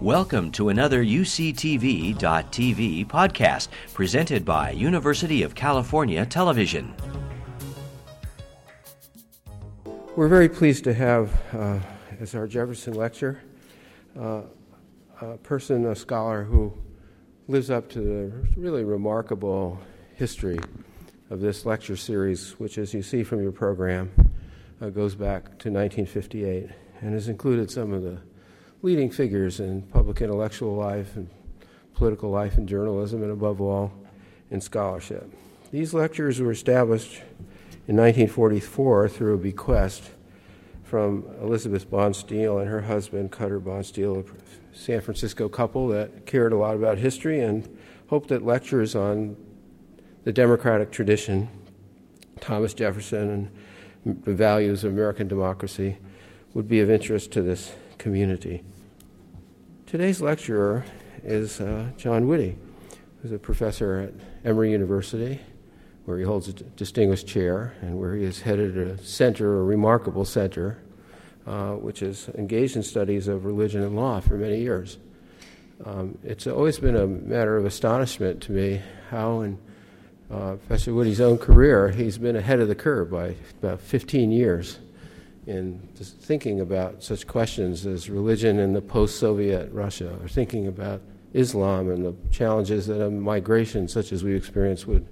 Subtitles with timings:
[0.00, 2.16] Welcome to another UCTV.tv
[3.06, 6.94] podcast presented by University of California Television.
[10.16, 11.80] We're very pleased to have uh,
[12.18, 13.42] as our Jefferson lecture
[14.18, 14.40] uh,
[15.20, 16.72] a person, a scholar who
[17.46, 19.78] lives up to the really remarkable
[20.14, 20.58] history
[21.28, 24.10] of this lecture series, which, as you see from your program,
[24.80, 26.70] uh, goes back to 1958
[27.02, 28.18] and has included some of the
[28.82, 31.28] leading figures in public intellectual life and
[31.94, 33.92] political life and journalism, and above all,
[34.50, 35.30] in scholarship.
[35.70, 37.16] These lectures were established
[37.86, 40.10] in 1944 through a bequest
[40.82, 46.56] from Elizabeth Bonestell and her husband, Cutler Bonestell, a San Francisco couple that cared a
[46.56, 47.68] lot about history and
[48.08, 49.36] hoped that lectures on
[50.24, 51.48] the democratic tradition,
[52.40, 53.50] Thomas Jefferson,
[54.04, 55.98] and the values of American democracy
[56.54, 58.62] would be of interest to this community.
[59.84, 60.84] Today's lecturer
[61.22, 62.56] is uh, John Witte,
[63.20, 65.38] who's a professor at Emory University,
[66.06, 70.24] where he holds a distinguished chair and where he has headed a center, a remarkable
[70.24, 70.78] center,
[71.46, 74.96] uh, which is engaged in studies of religion and law for many years.
[75.84, 78.80] Um, it's always been a matter of astonishment to me
[79.10, 79.58] how, in
[80.30, 84.78] uh, Professor Witte's own career, he's been ahead of the curve by about 15 years
[85.46, 91.00] in thinking about such questions as religion in the post Soviet Russia, or thinking about
[91.32, 95.06] Islam and the challenges that a migration such as we experience would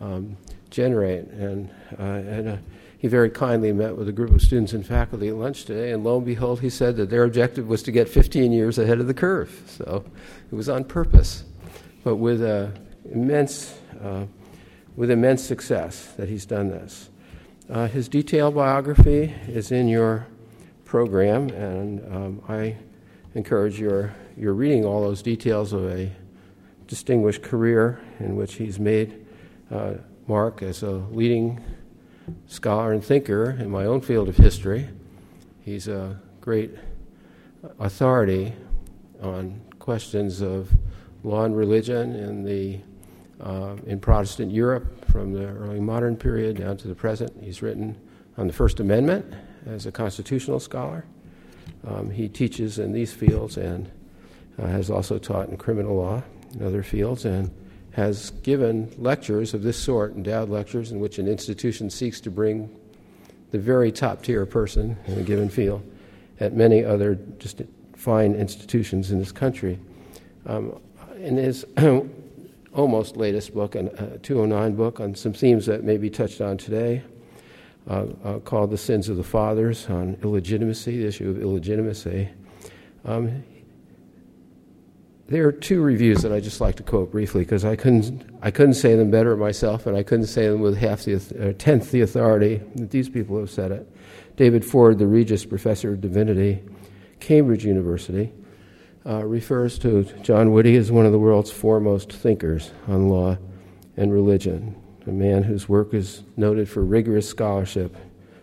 [0.00, 0.36] um,
[0.70, 1.26] generate.
[1.28, 2.56] And, uh, and uh,
[2.98, 6.04] he very kindly met with a group of students and faculty at lunch today, and
[6.04, 9.06] lo and behold, he said that their objective was to get 15 years ahead of
[9.06, 9.62] the curve.
[9.66, 10.04] So
[10.50, 11.44] it was on purpose,
[12.04, 12.68] but with uh,
[13.10, 14.24] immense, uh,
[14.96, 17.09] with immense success that he's done this.
[17.70, 20.26] Uh, his detailed biography is in your
[20.84, 22.74] program, and um, I
[23.36, 26.10] encourage your, your reading all those details of a
[26.88, 29.24] distinguished career in which he's made
[29.70, 29.94] uh,
[30.26, 31.62] mark as a leading
[32.48, 34.88] scholar and thinker in my own field of history.
[35.60, 36.72] He's a great
[37.78, 38.52] authority
[39.22, 40.72] on questions of
[41.22, 42.80] law and religion in the
[43.40, 47.32] uh, in Protestant Europe from the early modern period down to the present.
[47.42, 47.96] He's written
[48.36, 49.26] on the First Amendment
[49.66, 51.04] as a constitutional scholar.
[51.86, 53.90] Um, he teaches in these fields and
[54.58, 56.22] uh, has also taught in criminal law
[56.52, 57.50] and other fields and
[57.92, 62.70] has given lectures of this sort, endowed lectures, in which an institution seeks to bring
[63.50, 65.82] the very top tier person in a given field
[66.38, 67.62] at many other just
[67.96, 69.78] fine institutions in this country.
[70.46, 70.80] Um,
[71.16, 71.66] in his
[72.74, 76.56] almost latest book, a uh, 209 book, on some themes that may be touched on
[76.56, 77.02] today,
[77.88, 82.28] uh, uh, called The Sins of the Fathers on illegitimacy, the issue of illegitimacy.
[83.04, 83.42] Um,
[85.28, 88.50] there are two reviews that I just like to quote briefly because I couldn't, I
[88.50, 91.92] couldn't say them better myself, and I couldn't say them with half the uh, tenth
[91.92, 93.88] the authority that these people have said it.
[94.36, 96.62] David Ford, the Regius Professor of Divinity,
[97.20, 98.32] Cambridge University,
[99.06, 103.38] uh, refers to John Witte as one of the world's foremost thinkers on law
[103.96, 104.74] and religion,
[105.06, 107.96] a man whose work is noted for rigorous scholarship,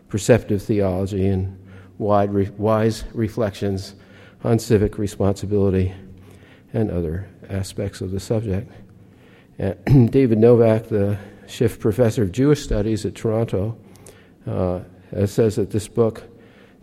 [0.09, 1.57] perceptive theology, and
[1.97, 3.95] wide re- wise reflections
[4.43, 5.93] on civic responsibility
[6.73, 8.71] and other aspects of the subject.
[9.57, 13.77] And David Novak, the Shiff Professor of Jewish Studies at Toronto,
[14.45, 14.81] uh,
[15.25, 16.23] says that this book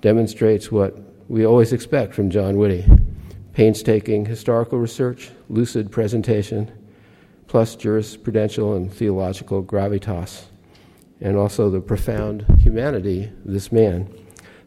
[0.01, 0.97] demonstrates what
[1.29, 2.85] we always expect from John Witte
[3.55, 6.71] painstaking historical research, lucid presentation,
[7.47, 10.47] plus jurisprudential and theological gravitas,
[11.21, 14.13] and also the profound humanity of this man.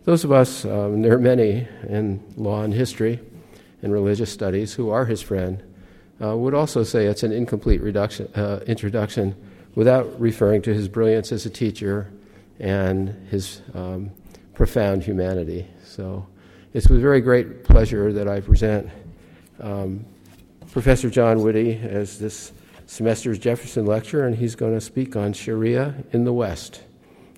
[0.05, 3.19] Those of us, um, there are many in law and history
[3.81, 5.61] and religious studies who are his friend,
[6.23, 9.35] uh, would also say it's an incomplete reduction, uh, introduction
[9.75, 12.09] without referring to his brilliance as a teacher
[12.59, 14.09] and his um,
[14.55, 15.67] profound humanity.
[15.83, 16.25] So
[16.77, 18.87] it's with very great pleasure that I present
[19.59, 20.05] um,
[20.71, 22.51] Professor John Witte as this
[22.85, 26.83] semester's Jefferson Lecture, and he's going to speak on Sharia in the West.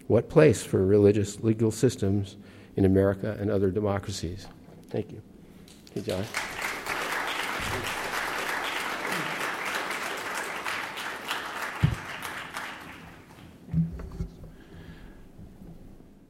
[0.08, 2.36] What place for religious legal systems
[2.76, 4.46] in America and other democracies?
[4.90, 5.22] Thank you.
[5.94, 6.26] Hey, John.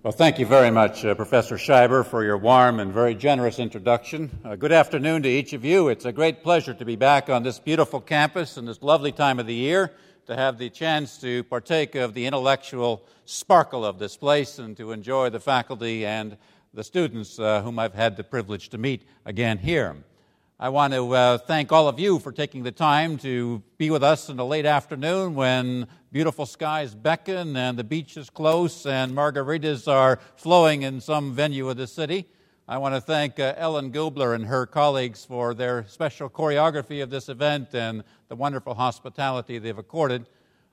[0.01, 4.31] Well, thank you very much, uh, Professor Scheiber, for your warm and very generous introduction.
[4.45, 5.89] Uh, good afternoon to each of you.
[5.89, 9.39] It's a great pleasure to be back on this beautiful campus in this lovely time
[9.39, 9.91] of the year,
[10.27, 14.93] to have the chance to partake of the intellectual sparkle of this place and to
[14.93, 16.37] enjoy the faculty and
[16.73, 19.97] the students uh, whom I've had the privilege to meet again here.
[20.61, 24.03] I want to uh, thank all of you for taking the time to be with
[24.03, 29.11] us in the late afternoon when beautiful skies beckon and the beach is close and
[29.11, 32.25] margaritas are flowing in some venue of the city.
[32.67, 37.11] I want to thank uh, Ellen Gubler and her colleagues for their special choreography of
[37.11, 40.25] this event and the wonderful hospitality they've accorded.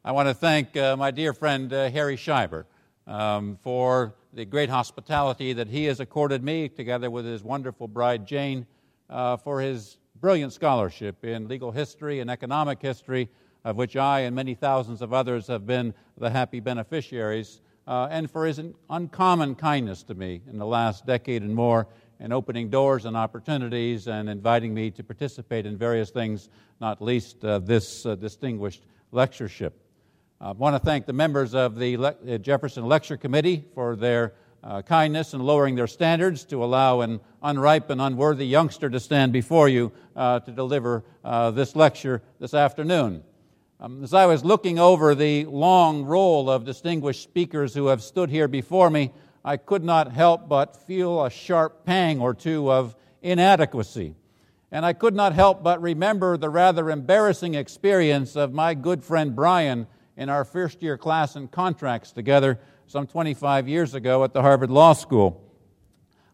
[0.02, 2.64] I want to thank uh, my dear friend uh, Harry Scheiber
[3.06, 8.26] um, for the great hospitality that he has accorded me, together with his wonderful bride
[8.26, 8.66] Jane
[9.10, 13.28] uh, for his brilliant scholarship in legal history and economic history,
[13.66, 18.30] of which I and many thousands of others have been the happy beneficiaries, uh, and
[18.30, 21.88] for his uncommon kindness to me in the last decade and more
[22.20, 26.48] in opening doors and opportunities and inviting me to participate in various things,
[26.80, 29.74] not least uh, this uh, distinguished lectureship.
[30.40, 34.34] I want to thank the members of the Le- uh, Jefferson Lecture Committee for their
[34.62, 39.32] uh, kindness and lowering their standards to allow an unripe and unworthy youngster to stand
[39.32, 41.02] before you uh, to deliver
[41.52, 43.24] this lecture this afternoon.
[43.78, 48.30] Um, as I was looking over the long roll of distinguished speakers who have stood
[48.30, 49.12] here before me,
[49.44, 54.14] I could not help but feel a sharp pang or two of inadequacy.
[54.72, 59.36] And I could not help but remember the rather embarrassing experience of my good friend
[59.36, 59.86] Brian
[60.16, 64.70] in our first year class in contracts together some 25 years ago at the Harvard
[64.70, 65.44] Law School.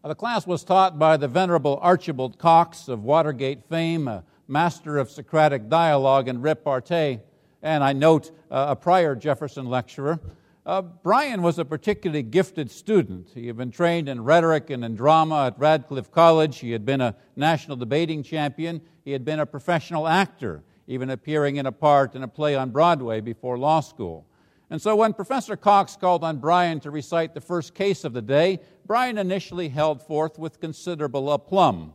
[0.01, 5.11] The class was taught by the Venerable Archibald Cox of Watergate fame, a master of
[5.11, 7.19] Socratic dialogue and repartee,
[7.63, 10.19] and I note uh, a prior Jefferson lecturer.
[10.65, 13.29] Uh, Brian was a particularly gifted student.
[13.33, 16.59] He had been trained in rhetoric and in drama at Radcliffe College.
[16.59, 18.81] He had been a national debating champion.
[19.03, 22.69] He had been a professional actor, even appearing in a part in a play on
[22.69, 24.25] Broadway before law school.
[24.69, 28.21] And so when Professor Cox called on Brian to recite the first case of the
[28.21, 31.93] day, Brian initially held forth with considerable aplomb.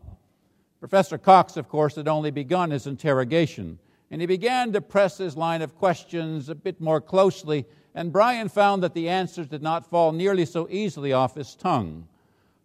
[0.78, 3.78] Professor Cox, of course, had only begun his interrogation,
[4.10, 8.48] and he began to press his line of questions a bit more closely, and Brian
[8.48, 12.06] found that the answers did not fall nearly so easily off his tongue.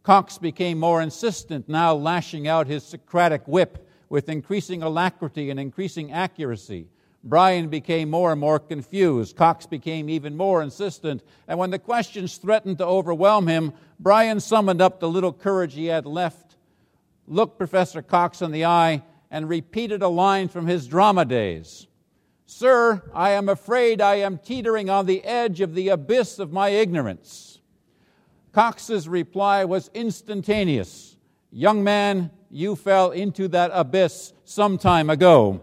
[0.03, 6.11] Cox became more insistent, now lashing out his Socratic whip with increasing alacrity and increasing
[6.11, 6.87] accuracy.
[7.23, 9.37] Brian became more and more confused.
[9.37, 11.23] Cox became even more insistent.
[11.47, 15.85] And when the questions threatened to overwhelm him, Brian summoned up the little courage he
[15.85, 16.57] had left,
[17.25, 19.01] looked Professor Cox in the eye,
[19.33, 21.87] and repeated a line from his drama days
[22.45, 26.69] Sir, I am afraid I am teetering on the edge of the abyss of my
[26.69, 27.59] ignorance.
[28.51, 31.17] Cox's reply was instantaneous
[31.55, 35.61] Young man, you fell into that abyss some time ago.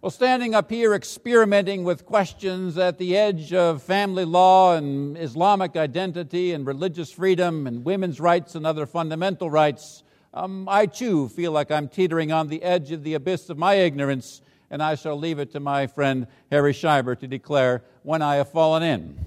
[0.00, 5.76] Well, standing up here experimenting with questions at the edge of family law and Islamic
[5.76, 11.52] identity and religious freedom and women's rights and other fundamental rights, um, I too feel
[11.52, 15.18] like I'm teetering on the edge of the abyss of my ignorance, and I shall
[15.18, 19.18] leave it to my friend Harry Scheiber to declare when I have fallen in.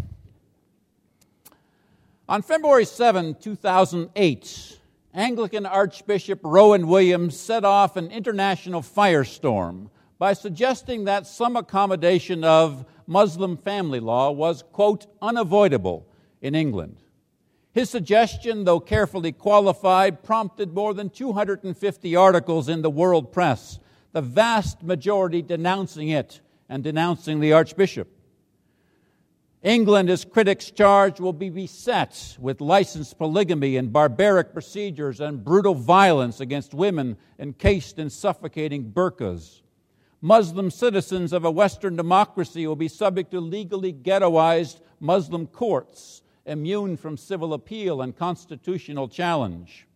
[2.30, 4.80] On February 7, 2008,
[5.14, 12.86] Anglican Archbishop Rowan Williams set off an international firestorm by suggesting that some accommodation of
[13.08, 16.08] Muslim family law was, quote, unavoidable
[16.42, 17.03] in England.
[17.74, 23.80] His suggestion, though carefully qualified, prompted more than 250 articles in the world press,
[24.12, 28.08] the vast majority denouncing it and denouncing the Archbishop.
[29.64, 35.74] England, as critics charge, will be beset with licensed polygamy and barbaric procedures and brutal
[35.74, 39.62] violence against women encased in suffocating burqas.
[40.22, 46.98] Muslim citizens of a Western democracy will be subject to legally ghettoized Muslim courts, immune
[46.98, 49.88] from civil appeal and constitutional challenge.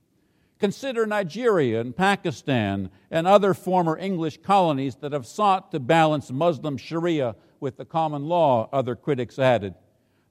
[0.59, 6.77] Consider Nigeria and Pakistan and other former English colonies that have sought to balance Muslim
[6.77, 9.75] Sharia with the common law, other critics added.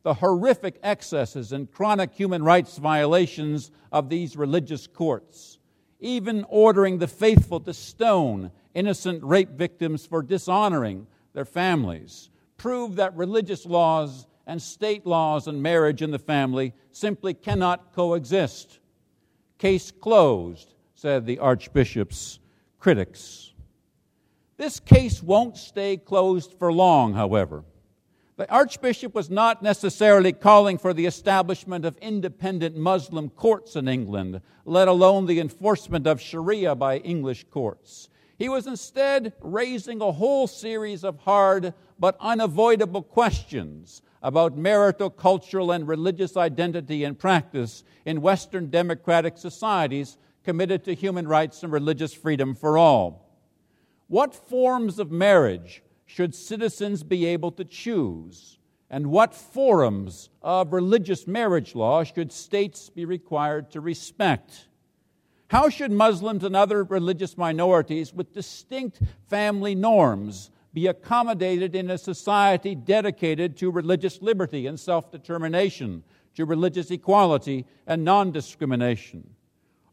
[0.02, 5.58] The horrific excesses and chronic human rights violations of these religious courts,
[6.00, 13.16] even ordering the faithful to stone innocent rape victims for dishonoring their families, prove that
[13.16, 18.78] religious laws and state laws and marriage in the family simply cannot coexist.
[19.58, 22.38] Case closed, said the Archbishop's
[22.78, 23.52] critics.
[24.56, 27.64] This case won't stay closed for long, however.
[28.36, 34.42] The Archbishop was not necessarily calling for the establishment of independent Muslim courts in England,
[34.64, 38.10] let alone the enforcement of Sharia by English courts.
[38.38, 45.70] He was instead raising a whole series of hard but unavoidable questions about marital, cultural,
[45.70, 52.14] and religious identity and practice in Western democratic societies committed to human rights and religious
[52.14, 53.26] freedom for all.
[54.08, 58.58] What forms of marriage should citizens be able to choose?
[58.88, 64.68] And what forms of religious marriage law should states be required to respect?
[65.49, 71.97] How should Muslims and other religious minorities with distinct family norms be accommodated in a
[71.97, 76.04] society dedicated to religious liberty and self determination,
[76.35, 79.26] to religious equality and non discrimination?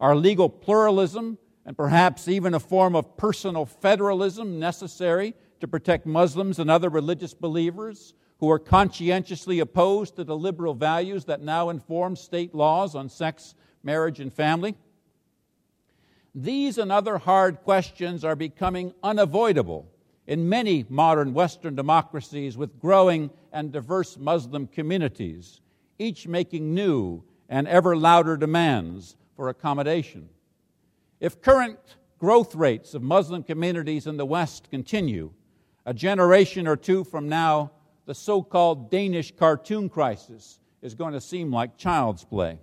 [0.02, 6.60] Are legal pluralism and perhaps even a form of personal federalism necessary to protect Muslims
[6.60, 12.18] and other religious believers who are conscientiously opposed to the liberal values that now inform
[12.18, 14.76] state laws on sex, marriage, and family?
[16.36, 19.93] These and other hard questions are becoming unavoidable
[20.28, 25.62] in many modern Western democracies with growing and diverse Muslim communities,
[26.00, 30.30] each making new and ever louder demands for accommodation.
[31.20, 31.80] If current
[32.20, 35.32] growth rates of Muslim communities in the West continue,
[35.86, 37.72] a generation or two from now,
[38.06, 42.58] the so called Danish cartoon crisis is going to seem like child's play.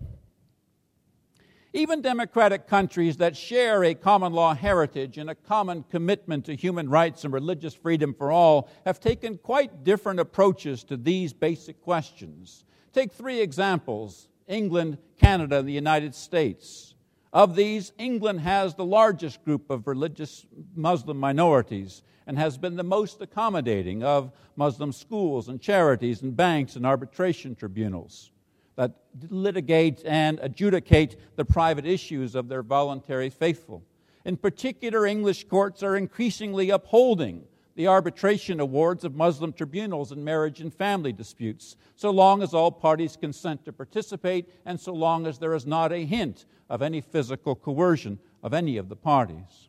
[1.73, 6.89] Even democratic countries that share a common law heritage and a common commitment to human
[6.89, 12.65] rights and religious freedom for all have taken quite different approaches to these basic questions.
[12.93, 16.95] Take three examples England, Canada, and the United States.
[17.33, 22.83] Of these, England has the largest group of religious Muslim minorities and has been the
[22.83, 28.33] most accommodating of Muslim schools and charities and banks and arbitration tribunals
[28.77, 28.93] that
[29.29, 33.83] litigate and adjudicate the private issues of their voluntary faithful.
[34.25, 37.45] In particular, English courts are increasingly upholding
[37.77, 42.71] the arbitration awards of Muslim tribunals in marriage and family disputes, so long as all
[42.71, 47.01] parties consent to participate and so long as there is not a hint of any
[47.01, 49.69] physical coercion of any of the parties.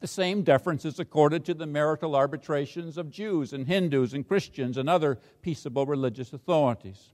[0.00, 4.76] The same deference is accorded to the marital arbitrations of Jews and Hindus and Christians
[4.76, 7.12] and other peaceable religious authorities.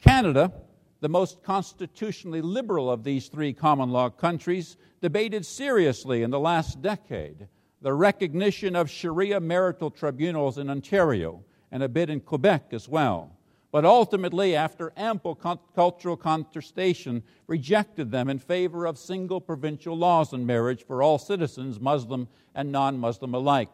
[0.00, 0.52] Canada,
[1.00, 6.82] the most constitutionally liberal of these three common law countries, debated seriously in the last
[6.82, 7.48] decade
[7.82, 11.42] the recognition of Sharia marital tribunals in Ontario
[11.72, 13.36] and a bit in Quebec as well.
[13.72, 20.44] But ultimately, after ample cultural contestation, rejected them in favor of single provincial laws on
[20.44, 23.72] marriage for all citizens, Muslim and non Muslim alike.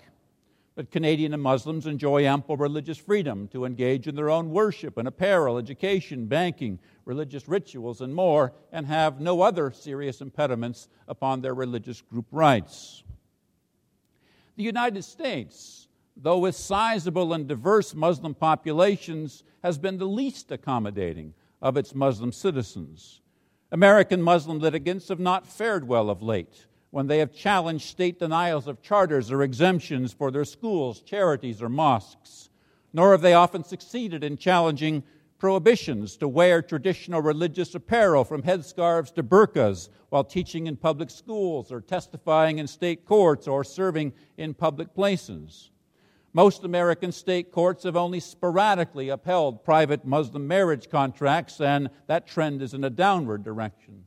[0.77, 5.09] But Canadian and Muslims enjoy ample religious freedom to engage in their own worship and
[5.09, 11.55] apparel, education, banking, religious rituals, and more, and have no other serious impediments upon their
[11.55, 13.03] religious group rights.
[14.57, 21.33] The United States, though with sizable and diverse Muslim populations, has been the least accommodating
[21.63, 23.23] of its Muslim citizens.
[23.73, 28.67] American Muslim litigants have not fared well of late when they have challenged state denials
[28.67, 32.51] of charters or exemptions for their schools, charities, or mosques.
[32.93, 35.03] Nor have they often succeeded in challenging
[35.39, 41.71] prohibitions to wear traditional religious apparel from headscarves to burqas while teaching in public schools
[41.71, 45.71] or testifying in state courts or serving in public places.
[46.33, 52.63] Most American state courts have only sporadically upheld private Muslim marriage contracts, and that trend
[52.63, 54.06] is in a downward direction.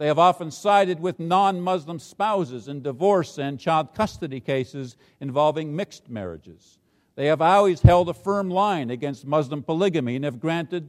[0.00, 5.76] They have often sided with non Muslim spouses in divorce and child custody cases involving
[5.76, 6.78] mixed marriages.
[7.16, 10.88] They have always held a firm line against Muslim polygamy and have granted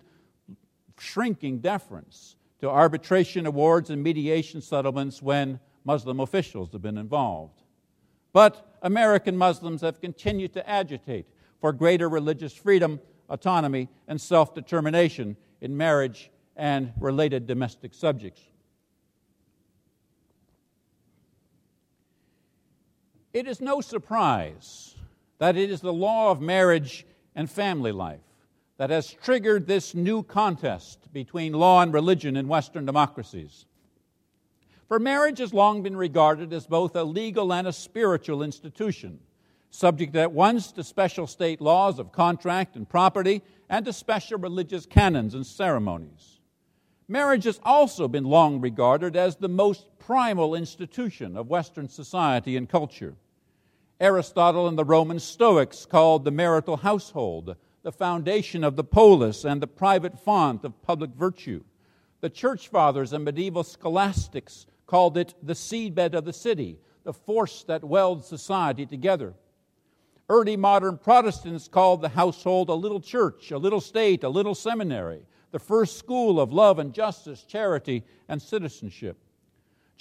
[0.97, 7.63] shrinking deference to arbitration awards and mediation settlements when Muslim officials have been involved.
[8.31, 11.25] But American Muslims have continued to agitate
[11.59, 18.41] for greater religious freedom, autonomy, and self determination in marriage and related domestic subjects.
[23.33, 24.95] It is no surprise
[25.37, 28.19] that it is the law of marriage and family life
[28.77, 33.65] that has triggered this new contest between law and religion in Western democracies.
[34.87, 39.19] For marriage has long been regarded as both a legal and a spiritual institution,
[39.69, 44.85] subject at once to special state laws of contract and property and to special religious
[44.85, 46.39] canons and ceremonies.
[47.07, 52.67] Marriage has also been long regarded as the most primal institution of Western society and
[52.67, 53.15] culture.
[53.97, 59.61] Aristotle and the Roman Stoics called the marital household the foundation of the polis and
[59.61, 61.63] the private font of public virtue.
[62.19, 67.63] The church fathers and medieval scholastics called it the seedbed of the city, the force
[67.69, 69.33] that welds society together.
[70.27, 75.21] Early modern Protestants called the household a little church, a little state, a little seminary,
[75.51, 79.17] the first school of love and justice, charity, and citizenship.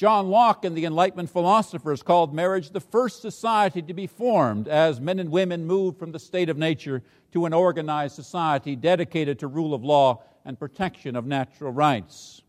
[0.00, 4.98] John Locke and the Enlightenment philosophers called marriage the first society to be formed as
[4.98, 7.02] men and women moved from the state of nature
[7.32, 12.40] to an organized society dedicated to rule of law and protection of natural rights.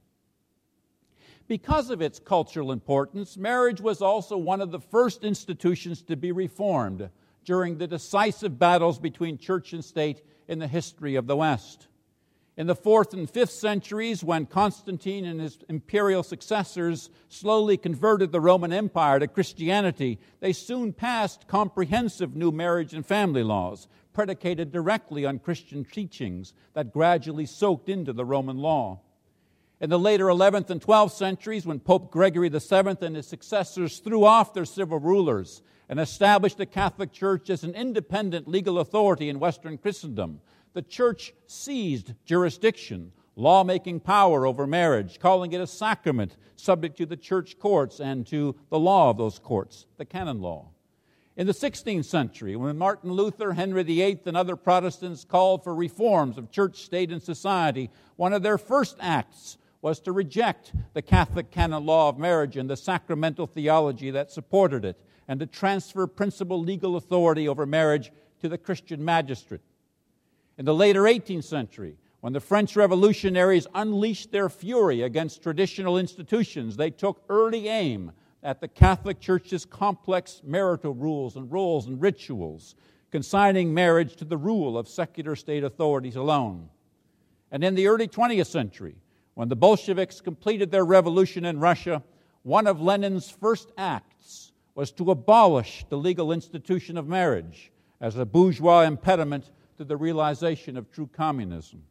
[1.50, 6.32] Because of its cultural importance, marriage was also one of the first institutions to be
[6.32, 7.10] reformed
[7.44, 11.88] during the decisive battles between church and state in the history of the West.
[12.62, 18.40] In the fourth and fifth centuries, when Constantine and his imperial successors slowly converted the
[18.40, 25.26] Roman Empire to Christianity, they soon passed comprehensive new marriage and family laws, predicated directly
[25.26, 29.00] on Christian teachings that gradually soaked into the Roman law.
[29.80, 34.24] In the later 11th and 12th centuries, when Pope Gregory VII and his successors threw
[34.24, 39.40] off their civil rulers and established the Catholic Church as an independent legal authority in
[39.40, 40.42] Western Christendom,
[40.74, 47.18] the church seized jurisdiction, lawmaking power over marriage, calling it a sacrament subject to the
[47.18, 50.70] church courts and to the law of those courts, the canon law.
[51.38, 56.38] In the 16th century, when Martin Luther, Henry VIII, and other Protestants called for reforms
[56.38, 61.50] of church, state, and society, one of their first acts was to reject the Catholic
[61.50, 66.60] canon law of marriage and the sacramental theology that supported it, and to transfer principal
[66.60, 68.12] legal authority over marriage
[68.42, 69.62] to the Christian magistrate.
[70.58, 76.78] In the later 18th century, when the French revolutionaries unleashed their fury against traditional institutions,
[76.78, 78.12] they took early aim
[78.44, 82.76] at the Catholic Church's complex marital rules and roles and rituals,
[83.12, 86.70] consigning marriage to the rule of secular state authorities alone.
[87.52, 88.96] And in the early 20th century,
[89.34, 92.04] when the Bolsheviks completed their revolution in Russia,
[92.44, 98.26] one of Lenin's first acts was to abolish the legal institution of marriage as a
[98.26, 101.82] bourgeois impediment to the realization of true communism.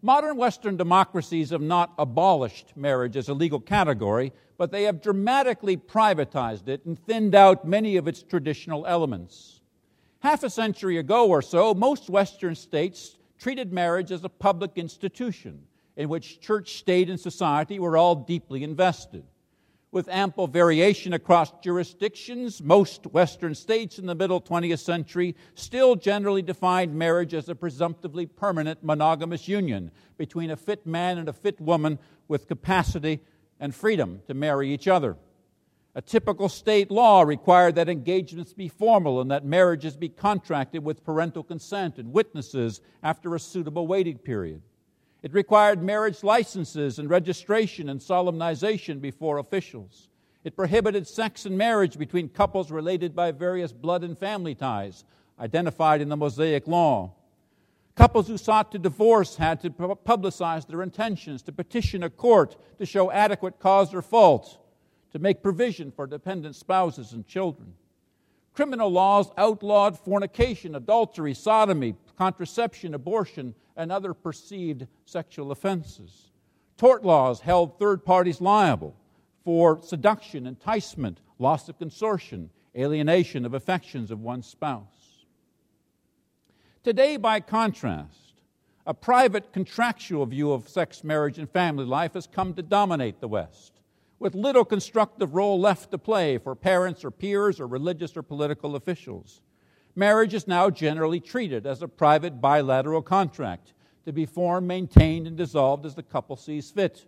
[0.00, 5.76] Modern Western democracies have not abolished marriage as a legal category, but they have dramatically
[5.76, 9.60] privatized it and thinned out many of its traditional elements.
[10.20, 15.64] Half a century ago or so, most Western states treated marriage as a public institution
[15.96, 19.24] in which church, state, and society were all deeply invested
[19.92, 26.42] with ample variation across jurisdictions, most Western states in the middle 20th century still generally
[26.42, 31.60] defined marriage as a presumptively permanent monogamous union between a fit man and a fit
[31.60, 31.98] woman
[32.28, 33.20] with capacity
[33.58, 35.16] and freedom to marry each other.
[35.96, 41.04] A typical state law required that engagements be formal and that marriages be contracted with
[41.04, 44.62] parental consent and witnesses after a suitable waiting period.
[45.22, 50.08] It required marriage licenses and registration and solemnization before officials.
[50.44, 55.04] It prohibited sex and marriage between couples related by various blood and family ties
[55.38, 57.12] identified in the Mosaic Law.
[57.94, 62.86] Couples who sought to divorce had to publicize their intentions, to petition a court to
[62.86, 64.58] show adequate cause or fault,
[65.12, 67.74] to make provision for dependent spouses and children.
[68.54, 76.32] Criminal laws outlawed fornication, adultery, sodomy, contraception, abortion, and other perceived sexual offenses.
[76.76, 78.94] Tort laws held third parties liable
[79.42, 85.24] for seduction, enticement, loss of consortium, alienation of affections of one's spouse.
[86.82, 88.34] Today, by contrast,
[88.86, 93.28] a private contractual view of sex, marriage, and family life has come to dominate the
[93.28, 93.80] West,
[94.18, 98.76] with little constructive role left to play for parents or peers or religious or political
[98.76, 99.40] officials.
[99.94, 103.72] Marriage is now generally treated as a private bilateral contract
[104.04, 107.06] to be formed, maintained, and dissolved as the couple sees fit.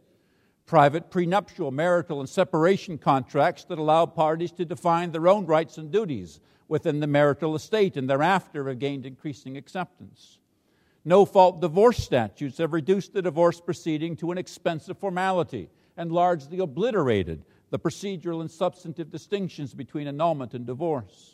[0.66, 5.90] Private prenuptial, marital, and separation contracts that allow parties to define their own rights and
[5.90, 10.38] duties within the marital estate and thereafter have gained increasing acceptance.
[11.04, 16.60] No fault divorce statutes have reduced the divorce proceeding to an expensive formality and largely
[16.60, 21.31] obliterated the procedural and substantive distinctions between annulment and divorce.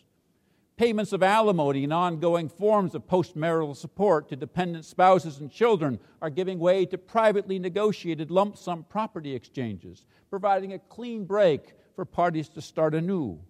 [0.78, 6.30] Payments of alimony and ongoing forms of postmarital support to dependent spouses and children are
[6.30, 12.48] giving way to privately negotiated lump sum property exchanges, providing a clean break for parties
[12.50, 13.40] to start anew.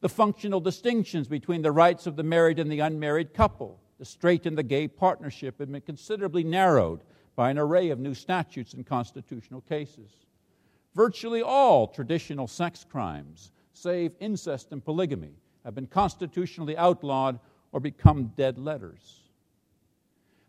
[0.00, 4.44] The functional distinctions between the rights of the married and the unmarried couple, the straight
[4.44, 7.04] and the gay partnership, have been considerably narrowed
[7.36, 10.10] by an array of new statutes and constitutional cases.
[10.96, 17.38] Virtually all traditional sex crimes, save incest and polygamy, have been constitutionally outlawed
[17.72, 19.22] or become dead letters.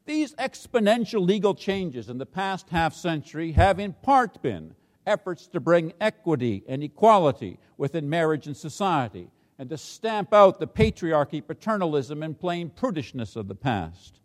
[0.06, 4.74] These exponential legal changes in the past half century have in part been
[5.06, 10.67] efforts to bring equity and equality within marriage and society and to stamp out the
[10.67, 14.22] patriarchy, paternalism, and plain prudishness of the past.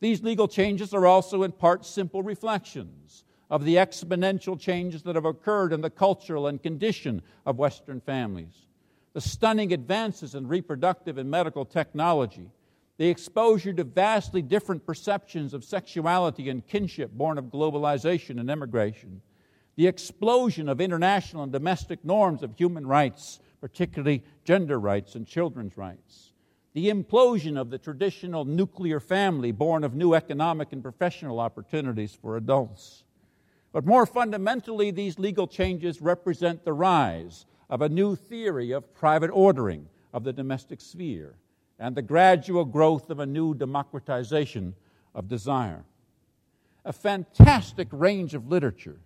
[0.00, 5.24] These legal changes are also in part simple reflections of the exponential changes that have
[5.24, 8.66] occurred in the cultural and condition of Western families,
[9.14, 12.50] the stunning advances in reproductive and medical technology,
[12.98, 19.22] the exposure to vastly different perceptions of sexuality and kinship born of globalization and immigration,
[19.76, 25.76] the explosion of international and domestic norms of human rights, particularly gender rights and children's
[25.76, 26.32] rights,
[26.72, 32.36] the implosion of the traditional nuclear family born of new economic and professional opportunities for
[32.36, 33.04] adults.
[33.72, 39.30] But more fundamentally, these legal changes represent the rise of a new theory of private
[39.32, 41.34] ordering of the domestic sphere
[41.80, 44.72] and the gradual growth of a new democratization
[45.12, 45.84] of desire.
[46.84, 49.00] A fantastic range of literature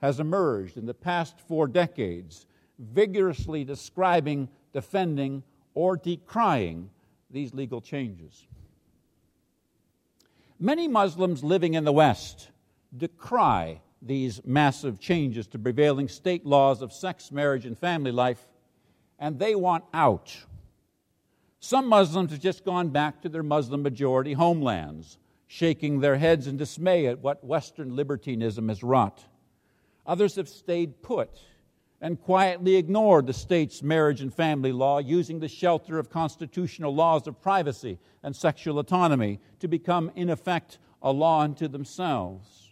[0.00, 2.46] has emerged in the past four decades,
[2.78, 5.42] vigorously describing, defending,
[5.74, 6.88] or decrying
[7.30, 8.46] these legal changes.
[10.58, 12.48] Many Muslims living in the West
[12.96, 18.46] decry these massive changes to prevailing state laws of sex, marriage, and family life,
[19.18, 20.36] and they want out.
[21.60, 26.56] Some Muslims have just gone back to their Muslim majority homelands, shaking their heads in
[26.56, 29.24] dismay at what Western libertinism has wrought.
[30.06, 31.30] Others have stayed put
[32.00, 37.26] and quietly ignored the state's marriage and family law, using the shelter of constitutional laws
[37.26, 42.65] of privacy and sexual autonomy to become, in effect, a law unto themselves.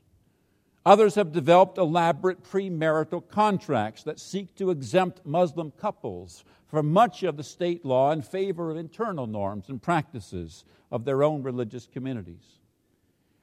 [0.87, 7.39] Others have developed elaborate premarital contracts that seek to exempt Muslim couples from much of
[7.39, 12.59] the state law in favor of internal norms and practices of their own religious communities.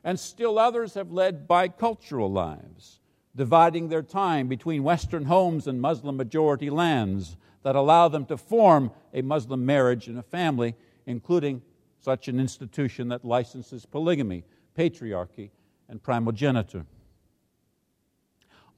[0.03, 2.99] And still others have led bicultural lives,
[3.35, 8.91] dividing their time between Western homes and Muslim majority lands that allow them to form
[9.13, 10.75] a Muslim marriage and a family,
[11.07, 11.61] including
[11.99, 14.43] such an institution that licenses polygamy,
[14.77, 15.49] patriarchy,
[15.87, 16.85] and primogeniture.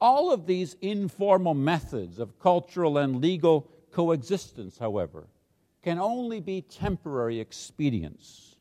[0.04, 5.28] All of these informal methods of cultural and legal coexistence, however,
[5.82, 8.58] can only be temporary expedients.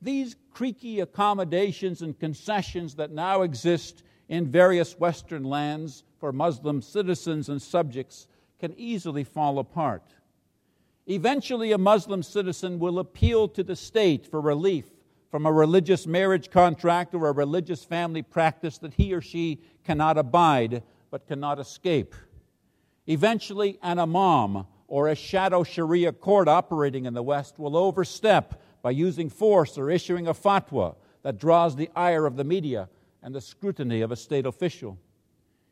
[0.00, 7.50] These creaky accommodations and concessions that now exist in various Western lands for Muslim citizens
[7.50, 8.26] and subjects
[8.58, 10.14] can easily fall apart.
[11.06, 14.86] Eventually, a Muslim citizen will appeal to the state for relief
[15.30, 20.18] from a religious marriage contract or a religious family practice that he or she cannot
[20.18, 22.14] abide but cannot escape.
[23.06, 28.90] Eventually, an imam or a shadow Sharia court operating in the West will overstep by
[28.90, 32.88] using force or issuing a fatwa that draws the ire of the media
[33.22, 34.98] and the scrutiny of a state official.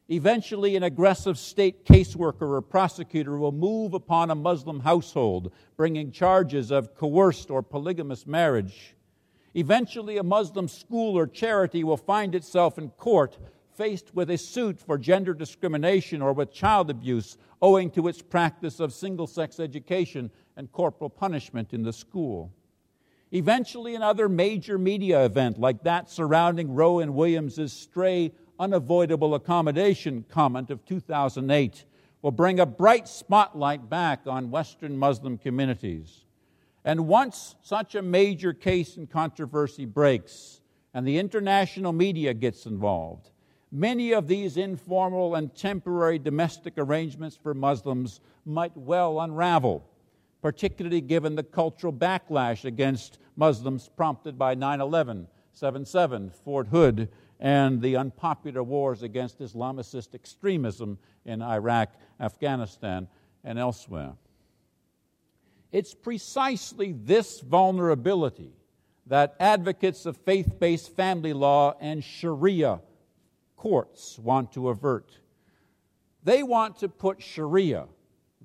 [0.09, 6.71] Eventually, an aggressive state caseworker or prosecutor will move upon a Muslim household, bringing charges
[6.71, 8.95] of coerced or polygamous marriage.
[9.55, 13.39] Eventually, a Muslim school or charity will find itself in court
[13.79, 18.81] faced with a suit for gender discrimination or with child abuse owing to its practice
[18.81, 22.53] of single sex education and corporal punishment in the school.
[23.31, 30.85] Eventually, another major media event like that surrounding Rowan Williams' stray, unavoidable accommodation comment of
[30.85, 31.85] 2008
[32.23, 36.25] will bring a bright spotlight back on Western Muslim communities.
[36.89, 40.63] And once such a major case and controversy breaks
[40.95, 43.31] and the international media gets involved,
[43.71, 49.85] Many of these informal and temporary domestic arrangements for Muslims might well unravel,
[50.41, 57.11] particularly given the cultural backlash against Muslims prompted by 9 11, 7 7, Fort Hood,
[57.39, 63.07] and the unpopular wars against Islamicist extremism in Iraq, Afghanistan,
[63.45, 64.15] and elsewhere.
[65.71, 68.53] It's precisely this vulnerability
[69.07, 72.81] that advocates of faith based family law and Sharia
[73.57, 75.19] courts want to avert.
[76.23, 77.87] They want to put Sharia,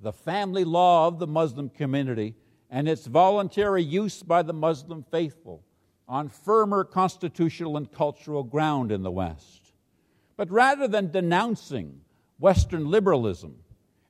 [0.02, 2.36] the family law of the Muslim community,
[2.70, 5.64] and its voluntary use by the Muslim faithful
[6.08, 9.74] on firmer constitutional and cultural ground in the West.
[10.36, 12.02] But rather than denouncing
[12.40, 13.56] Western liberalism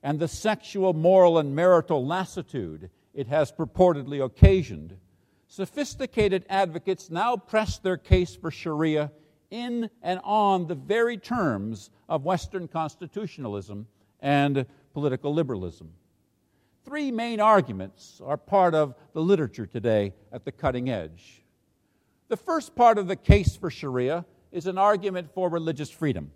[0.02, 4.96] and the sexual, moral, and marital lassitude it has purportedly occasioned,
[5.46, 9.12] sophisticated advocates now press their case for Sharia
[9.50, 13.86] in and on the very terms of Western constitutionalism
[14.20, 15.92] and political liberalism.
[16.84, 21.42] Three main arguments are part of the literature today at the cutting edge.
[22.28, 26.30] The first part of the case for Sharia is an argument for religious freedom.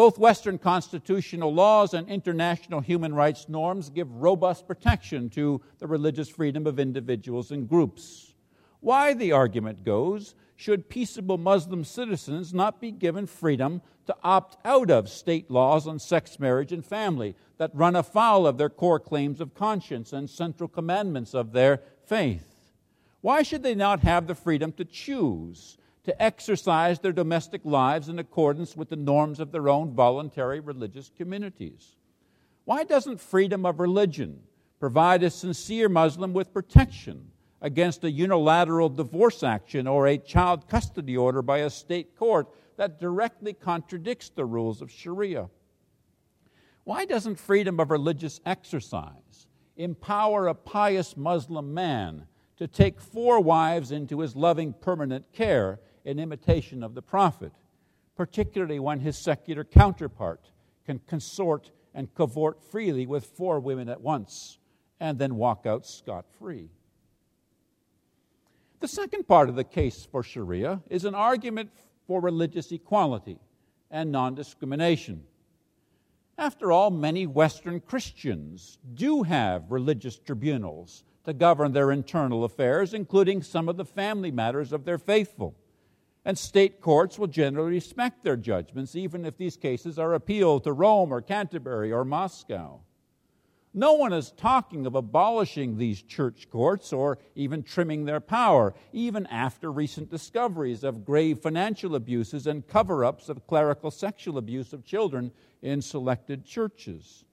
[0.00, 6.30] Both Western constitutional laws and international human rights norms give robust protection to the religious
[6.30, 8.32] freedom of individuals and groups.
[8.80, 14.90] Why, the argument goes, should peaceable Muslim citizens not be given freedom to opt out
[14.90, 19.38] of state laws on sex, marriage, and family that run afoul of their core claims
[19.38, 22.72] of conscience and central commandments of their faith?
[23.20, 25.76] Why should they not have the freedom to choose
[26.10, 31.08] to exercise their domestic lives in accordance with the norms of their own voluntary religious
[31.16, 31.94] communities?
[32.64, 34.40] Why doesn't freedom of religion
[34.80, 41.16] provide a sincere Muslim with protection against a unilateral divorce action or a child custody
[41.16, 45.48] order by a state court that directly contradicts the rules of Sharia?
[46.82, 49.46] Why doesn't freedom of religious exercise
[49.76, 56.18] empower a pious Muslim man to take four wives into his loving permanent care in
[56.18, 57.52] imitation of the prophet,
[58.16, 60.50] particularly when his secular counterpart
[60.86, 64.58] can consort and cavort freely with four women at once
[65.00, 66.68] and then walk out scot free.
[68.80, 71.70] The second part of the case for Sharia is an argument
[72.06, 73.38] for religious equality
[73.90, 75.24] and non discrimination.
[76.38, 83.42] After all, many Western Christians do have religious tribunals to govern their internal affairs, including
[83.42, 85.54] some of the family matters of their faithful.
[86.24, 90.72] And state courts will generally respect their judgments, even if these cases are appealed to
[90.72, 92.80] Rome or Canterbury or Moscow.
[93.72, 99.26] No one is talking of abolishing these church courts or even trimming their power, even
[99.28, 104.84] after recent discoveries of grave financial abuses and cover ups of clerical sexual abuse of
[104.84, 105.30] children
[105.62, 107.24] in selected churches.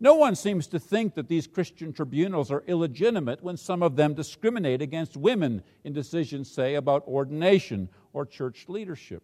[0.00, 4.14] No one seems to think that these Christian tribunals are illegitimate when some of them
[4.14, 9.22] discriminate against women in decisions, say, about ordination or church leadership.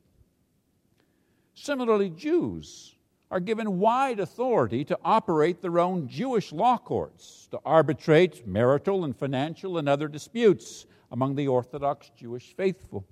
[1.55, 2.95] Similarly, Jews
[3.31, 9.17] are given wide authority to operate their own Jewish law courts, to arbitrate marital and
[9.17, 13.07] financial and other disputes among the Orthodox Jewish faithful.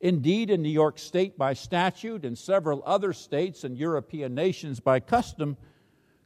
[0.00, 5.00] Indeed, in New York State by statute and several other states and European nations by
[5.00, 5.56] custom,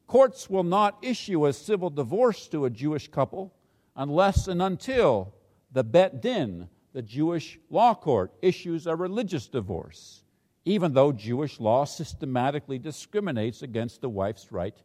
[0.06, 3.54] Courts will not issue a civil divorce to a Jewish couple
[3.96, 5.32] unless and until
[5.70, 10.24] the Bet Din, the Jewish law court, issues a religious divorce,
[10.64, 14.76] even though Jewish law systematically discriminates against the wife's right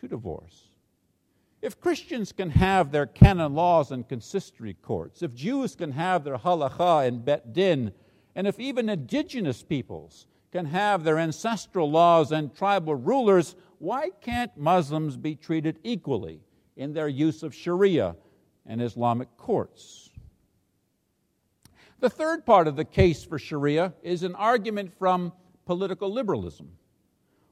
[0.00, 0.68] to divorce.
[1.62, 6.38] If Christians can have their canon laws and consistory courts, if Jews can have their
[6.38, 7.92] halacha and bet din,
[8.34, 14.56] and if even indigenous peoples can have their ancestral laws and tribal rulers, why can't
[14.56, 16.40] Muslims be treated equally
[16.76, 18.16] in their use of Sharia
[18.64, 20.09] and Islamic courts?
[22.00, 25.34] The third part of the case for Sharia is an argument from
[25.66, 26.70] political liberalism.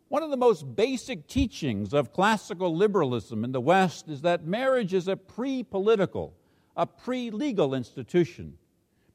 [0.08, 4.94] One of the most basic teachings of classical liberalism in the West is that marriage
[4.94, 6.34] is a pre political,
[6.78, 8.56] a pre legal institution.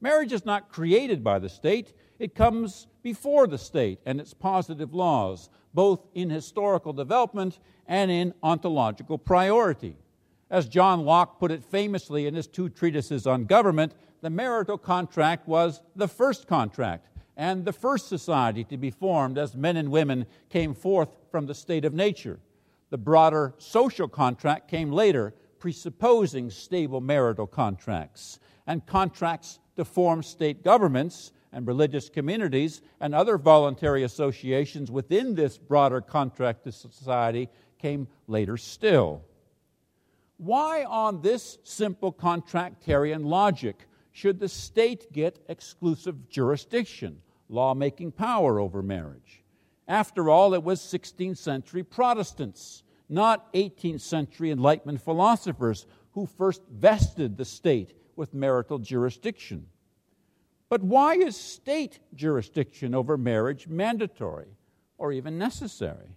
[0.02, 4.94] Marriage is not created by the state, it comes before the state and its positive
[4.94, 9.96] laws, both in historical development and in ontological priority.
[10.52, 15.50] As John Locke put it famously in his two treatises on government, the marital contract
[15.50, 20.26] was the first contract and the first society to be formed as men and women
[20.50, 22.40] came forth from the state of nature.
[22.90, 30.64] The broader social contract came later, presupposing stable marital contracts and contracts to form state
[30.64, 38.08] governments and religious communities and other voluntary associations within this broader contract to society came
[38.28, 39.22] later still.
[40.38, 48.82] Why, on this simple contractarian logic, should the state get exclusive jurisdiction, lawmaking power over
[48.82, 49.44] marriage?
[49.88, 57.36] After all, it was 16th century Protestants, not 18th century Enlightenment philosophers, who first vested
[57.36, 59.66] the state with marital jurisdiction.
[60.70, 64.56] But why is state jurisdiction over marriage mandatory
[64.98, 66.16] or even necessary?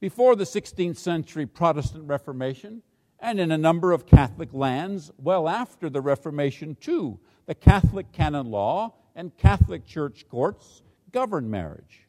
[0.00, 2.82] Before the 16th century Protestant Reformation,
[3.20, 8.50] and in a number of Catholic lands well after the Reformation, too, the Catholic canon
[8.50, 12.06] law and Catholic church courts govern marriage.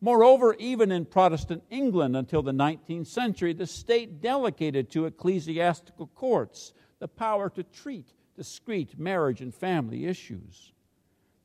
[0.00, 6.72] Moreover, even in Protestant England until the 19th century, the state delegated to ecclesiastical courts
[6.98, 10.72] the power to treat discrete marriage and family issues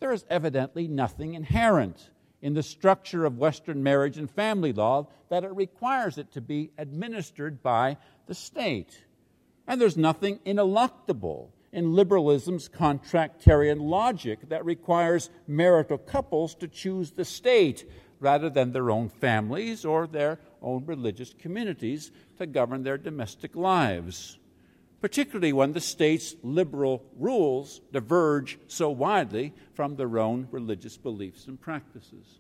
[0.04, 2.10] there is evidently nothing inherent
[2.42, 6.72] in the structure of Western marriage and family law that it requires it to be
[6.78, 7.96] administered by
[8.28, 9.03] the state.
[9.68, 17.26] And there's nothing ineluctable in liberalism's contractarian logic that requires marital couples to choose the
[17.26, 23.56] state rather than their own families or their own religious communities to govern their domestic
[23.56, 24.38] lives.
[25.04, 31.60] particularly when the state's liberal rules diverge so widely from their own religious beliefs and
[31.60, 32.40] practices.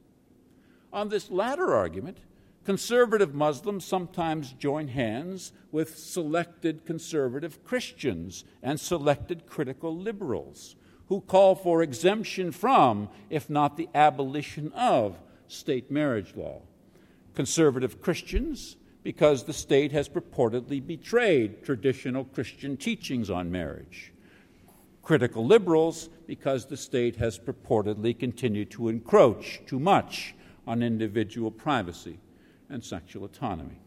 [0.93, 2.19] On this latter argument,
[2.65, 10.75] conservative Muslims sometimes join hands with selected conservative Christians and selected critical liberals
[11.07, 16.61] who call for exemption from, if not the abolition of, state marriage law.
[17.35, 24.13] Conservative Christians because the state has purportedly betrayed traditional Christian teachings on marriage.
[25.01, 30.33] Critical liberals, because the state has purportedly continued to encroach too much
[30.65, 32.17] on individual privacy
[32.73, 33.79] and sexual autonomy.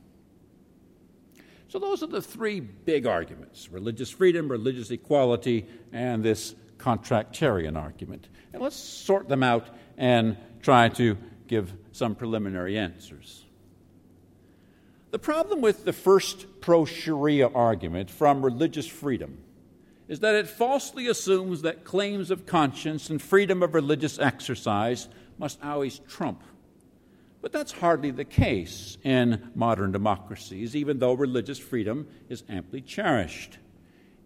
[1.68, 8.28] So, those are the three big arguments religious freedom, religious equality, and this contractarian argument.
[8.52, 9.66] And let's sort them out
[9.98, 11.18] and try to
[11.48, 13.44] give some preliminary answers.
[15.10, 19.38] The problem with the first pro Sharia argument from religious freedom
[20.08, 25.62] is that it falsely assumes that claims of conscience and freedom of religious exercise must
[25.64, 26.42] always trump.
[27.46, 33.58] But that's hardly the case in modern democracies, even though religious freedom is amply cherished.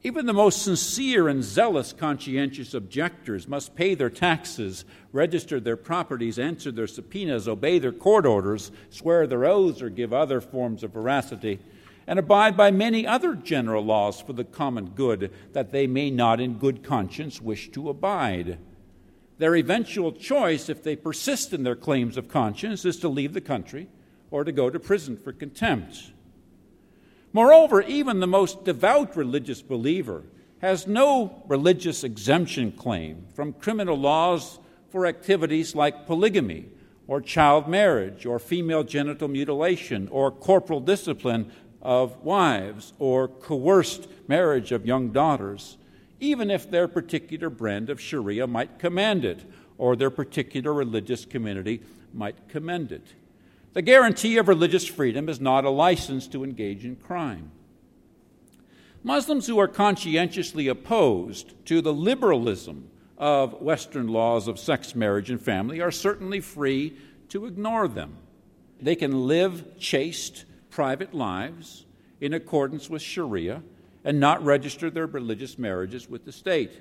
[0.02, 6.38] Even the most sincere and zealous conscientious objectors must pay their taxes, register their properties,
[6.38, 10.94] answer their subpoenas, obey their court orders, swear their oaths, or give other forms of
[10.94, 11.58] veracity,
[12.06, 16.40] and abide by many other general laws for the common good that they may not
[16.40, 18.56] in good conscience wish to abide.
[19.40, 23.40] Their eventual choice, if they persist in their claims of conscience, is to leave the
[23.40, 23.88] country
[24.30, 26.12] or to go to prison for contempt.
[27.32, 30.24] Moreover, even the most devout religious believer
[30.58, 34.58] has no religious exemption claim from criminal laws
[34.90, 36.66] for activities like polygamy
[37.06, 41.50] or child marriage or female genital mutilation or corporal discipline
[41.80, 45.78] of wives or coerced marriage of young daughters,
[46.20, 49.44] even if their particular brand of Sharia might command it
[49.78, 51.80] or their particular religious community
[52.12, 53.14] might commend it.
[53.72, 57.52] The guarantee of religious freedom is not a license to engage in crime.
[59.02, 65.40] Muslims who are conscientiously opposed to the liberalism of Western laws of sex, marriage, and
[65.40, 66.96] family are certainly free
[67.28, 68.16] to ignore them.
[68.80, 71.86] They can live chaste, private lives
[72.20, 73.62] in accordance with Sharia
[74.04, 76.80] and not register their religious marriages with the state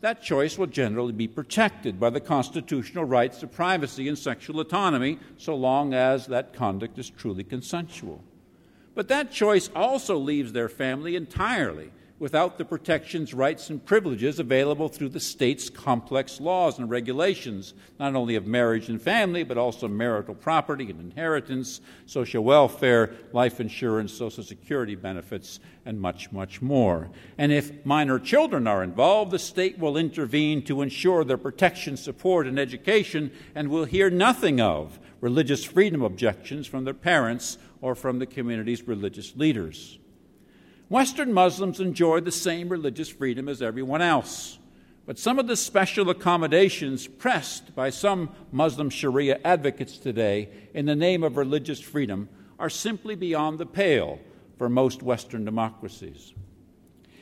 [0.00, 5.18] that choice will generally be protected by the constitutional rights to privacy and sexual autonomy
[5.36, 8.22] so long as that conduct is truly consensual.
[8.94, 14.88] But that choice also leaves their family entirely without the protections, rights, and privileges available
[14.88, 19.86] through the state's complex laws and regulations, not only of marriage and family, but also
[19.86, 27.08] marital property and inheritance, social welfare, life insurance, social security benefits, and much, much more.
[27.38, 32.46] And if minor children are involved, the state will intervene to ensure their protection, support,
[32.46, 38.18] and education, and will hear nothing of religious freedom objections from their parents or from
[38.18, 39.98] the community's religious leaders.
[40.88, 44.58] Western Muslims enjoy the same religious freedom as everyone else.
[45.04, 50.96] But some of the special accommodations pressed by some Muslim Sharia advocates today in the
[50.96, 54.18] name of religious freedom are simply beyond the pale
[54.56, 56.32] for most Western democracies.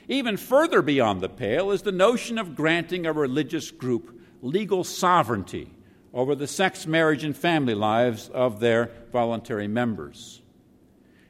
[0.08, 5.70] Even further beyond the pale is the notion of granting a religious group legal sovereignty
[6.14, 10.40] over the sex, marriage, and family lives of their voluntary members.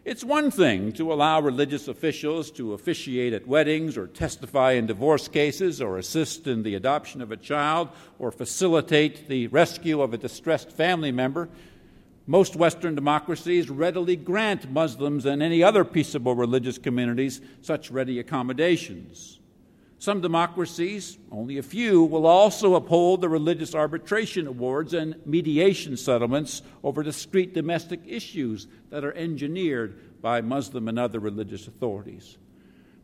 [0.07, 5.27] It's one thing to allow religious officials to officiate at weddings or testify in divorce
[5.27, 7.88] cases or assist in the adoption of a child
[8.21, 11.49] or facilitate the rescue of a distressed family member.
[12.25, 19.40] Most Western democracies readily grant Muslims and any other peaceable religious communities such ready accommodations.
[19.99, 26.61] Some democracies, only a few, will also uphold the religious arbitration awards and mediation settlements
[26.85, 32.37] over discrete domestic issues that are engineered by Muslim and other religious authorities.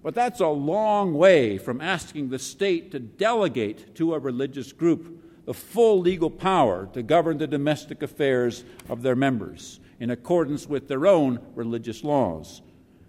[0.02, 5.20] But that's a long way from asking the state to delegate to a religious group
[5.44, 10.88] the full legal power to govern the domestic affairs of their members in accordance with
[10.88, 12.62] their own religious laws.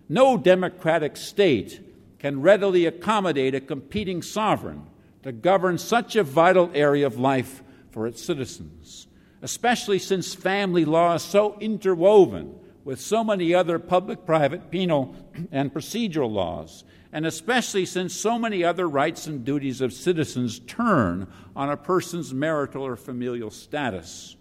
[0.10, 1.82] No democratic state
[2.24, 4.82] can readily accommodate a competing sovereign
[5.24, 7.62] to govern such a vital area of life
[7.92, 9.08] for its citizens,
[9.42, 12.56] especially since family law is so interwoven
[12.86, 15.14] with so many other public, private, penal,
[15.52, 21.28] and procedural laws, and especially since so many other rights and duties of citizens turn
[21.58, 24.38] on a person's marital or familial status.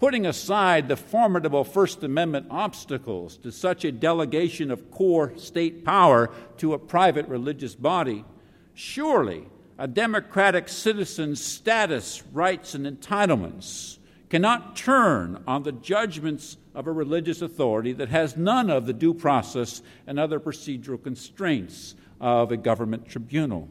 [0.00, 6.30] Putting aside the formidable First Amendment obstacles to such a delegation of core state power
[6.56, 8.24] to a private religious body,
[8.72, 9.46] surely
[9.78, 13.98] a democratic citizen's status, rights, and entitlements
[14.30, 19.12] cannot turn on the judgments of a religious authority that has none of the due
[19.12, 23.68] process and other procedural constraints of a government tribunal.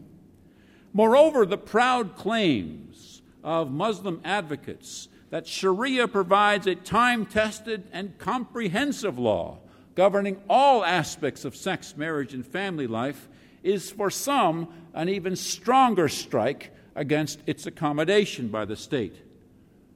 [0.93, 9.19] Moreover, the proud claims of Muslim advocates that Sharia provides a time tested and comprehensive
[9.19, 9.59] law
[9.95, 13.27] governing all aspects of sex, marriage, and family life
[13.63, 19.15] is for some an even stronger strike against its accommodation by the state.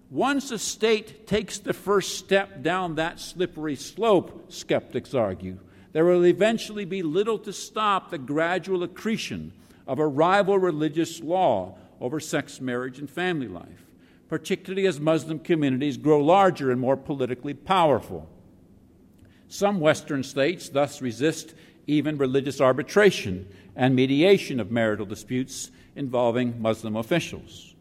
[0.09, 5.57] Once a state takes the first step down that slippery slope, skeptics argue,
[5.93, 9.53] there will eventually be little to stop the gradual accretion
[9.87, 13.85] of a rival religious law over sex, marriage, and family life
[14.33, 18.27] particularly as Muslim communities grow larger and more politically powerful.
[19.47, 21.53] Some Western states thus resist
[21.85, 27.75] even religious arbitration and mediation of marital disputes involving Muslim officials.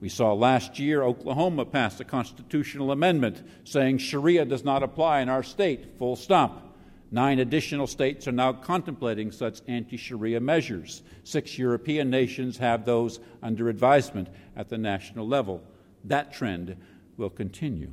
[0.00, 5.28] We saw last year Oklahoma pass a constitutional amendment saying Sharia does not apply in
[5.28, 6.74] our state, full stop.
[7.10, 11.02] Nine additional states are now contemplating such anti Sharia measures.
[11.24, 15.62] Six European nations have those under advisement at the national level
[16.04, 16.76] that trend
[17.16, 17.92] will continue.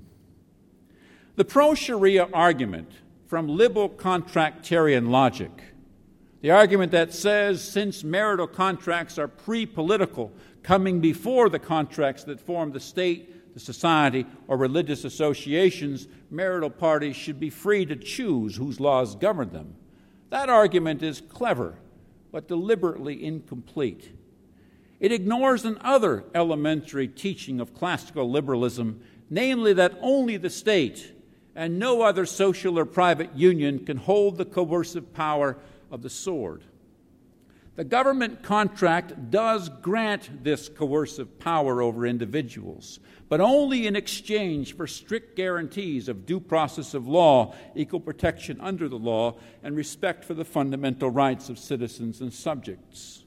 [1.35, 2.91] The pro Sharia argument
[3.27, 5.51] from liberal contractarian logic,
[6.41, 10.31] the argument that says since marital contracts are pre political,
[10.63, 17.15] coming before the contracts that form the state, the society, or religious associations, marital parties
[17.15, 19.75] should be free to choose whose laws govern them.
[20.29, 21.75] That argument is clever,
[22.31, 24.11] but deliberately incomplete.
[25.05, 31.13] It ignores another elementary teaching of classical liberalism, namely that only the state
[31.55, 35.57] and no other social or private union can hold the coercive power
[35.91, 36.63] of the sword.
[37.75, 42.99] The government contract does grant this coercive power over individuals,
[43.29, 48.89] but only in exchange for strict guarantees of due process of law, equal protection under
[48.89, 53.24] the law, and respect for the fundamental rights of citizens and subjects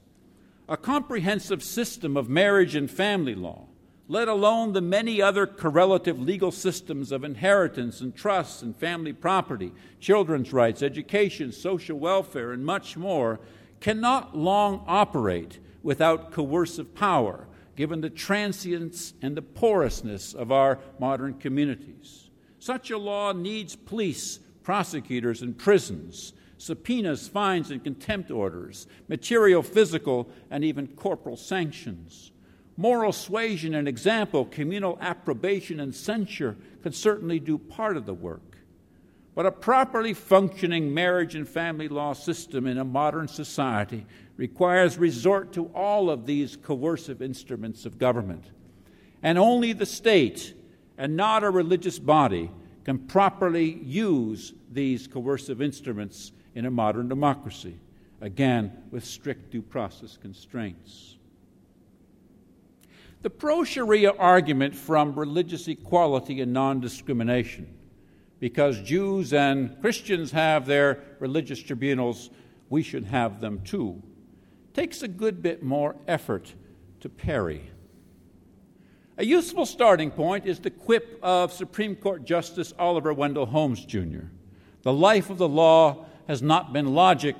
[0.69, 3.65] a comprehensive system of marriage and family law,
[4.07, 9.71] let alone the many other correlative legal systems of inheritance and trusts and family property,
[9.99, 13.39] children's rights, education, social welfare, and much more,
[13.79, 21.33] cannot long operate without coercive power, given the transience and the porousness of our modern
[21.33, 22.29] communities.
[22.59, 30.29] Such a law needs police, prosecutors, and prisons subpoenas, fines, and contempt orders, material, physical,
[30.51, 32.31] and even corporal sanctions.
[32.77, 38.57] Moral suasion and example, communal approbation, and censure can certainly do part of the work.
[39.35, 44.05] But a properly functioning marriage and family law system in a modern society
[44.35, 48.43] requires resort to all of these coercive instruments of government.
[49.23, 50.53] And only the state,
[50.97, 52.51] and not a religious body,
[52.83, 57.79] can properly use these coercive instruments in a modern democracy,
[58.19, 61.15] again, with strict due process constraints.
[63.21, 67.73] The pro Sharia argument from religious equality and non discrimination,
[68.41, 72.29] because Jews and Christians have their religious tribunals,
[72.69, 74.03] we should have them too,
[74.73, 76.53] takes a good bit more effort
[76.99, 77.71] to parry.
[79.17, 84.27] A useful starting point is the quip of Supreme Court Justice Oliver Wendell Holmes, Jr.
[84.81, 87.35] The life of the law has not been logic,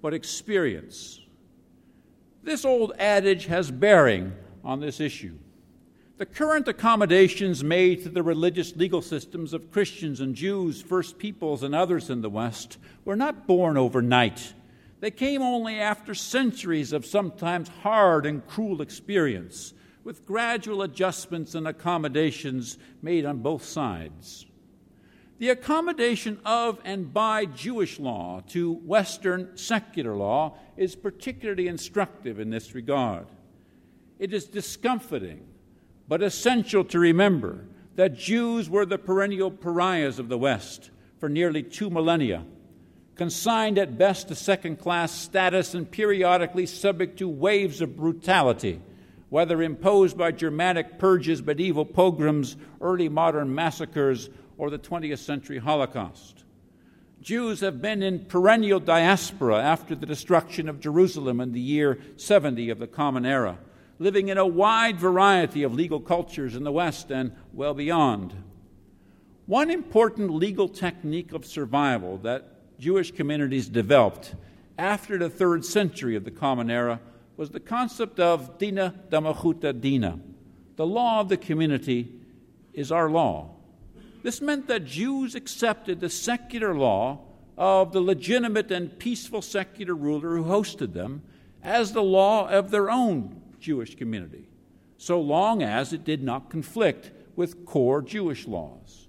[0.00, 1.20] but experience.
[2.44, 5.36] This old adage has bearing on this issue.
[6.18, 11.64] The current accommodations made to the religious legal systems of Christians and Jews, First Peoples,
[11.64, 14.54] and others in the West were not born overnight.
[15.00, 21.66] They came only after centuries of sometimes hard and cruel experience, with gradual adjustments and
[21.66, 24.46] accommodations made on both sides.
[25.42, 32.50] The accommodation of and by Jewish law to Western secular law is particularly instructive in
[32.50, 33.26] this regard.
[34.20, 35.44] It is discomforting,
[36.06, 37.64] but essential to remember
[37.96, 42.44] that Jews were the perennial pariahs of the West for nearly two millennia,
[43.16, 48.80] consigned at best to second class status and periodically subject to waves of brutality,
[49.28, 56.44] whether imposed by Germanic purges, medieval pogroms, early modern massacres, or the 20th century Holocaust.
[57.20, 62.70] Jews have been in perennial diaspora after the destruction of Jerusalem in the year 70
[62.70, 63.58] of the Common Era,
[64.00, 68.34] living in a wide variety of legal cultures in the West and well beyond.
[69.46, 74.34] One important legal technique of survival that Jewish communities developed
[74.76, 77.00] after the third century of the Common Era
[77.36, 80.18] was the concept of dina d'malchuta dina.
[80.76, 82.12] The law of the community
[82.72, 83.50] is our law.
[84.22, 87.20] This meant that Jews accepted the secular law
[87.58, 91.22] of the legitimate and peaceful secular ruler who hosted them
[91.62, 94.48] as the law of their own Jewish community,
[94.96, 99.08] so long as it did not conflict with core Jewish laws.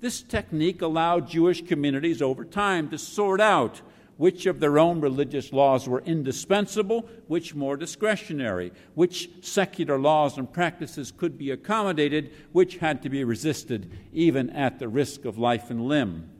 [0.00, 3.80] This technique allowed Jewish communities over time to sort out
[4.16, 10.52] which of their own religious laws were indispensable, which more discretionary, which secular laws and
[10.52, 15.70] practices could be accommodated, which had to be resisted, even at the risk of life
[15.70, 16.30] and limb.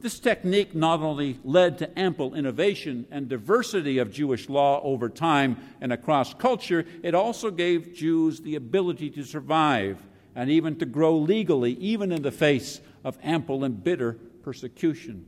[0.00, 5.56] This technique not only led to ample innovation and diversity of Jewish law over time
[5.80, 9.98] and across culture, it also gave Jews the ability to survive
[10.36, 14.12] and even to grow legally, even in the face of ample and bitter
[14.44, 15.26] persecution.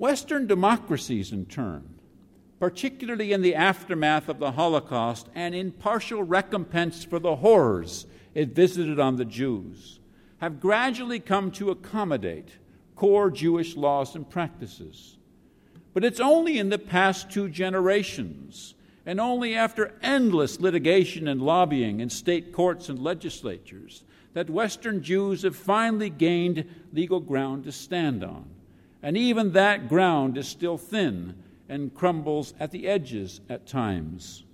[0.00, 1.86] Western democracies, in turn,
[2.58, 8.54] particularly in the aftermath of the Holocaust and in partial recompense for the horrors it
[8.54, 10.00] visited on the Jews,
[10.38, 12.48] have gradually come to accommodate
[12.96, 15.18] core Jewish laws and practices.
[15.92, 18.74] But it's only in the past two generations,
[19.04, 25.42] and only after endless litigation and lobbying in state courts and legislatures, that Western Jews
[25.42, 28.48] have finally gained legal ground to stand on.
[29.02, 34.44] And even that ground is still thin and crumbles at the edges at times.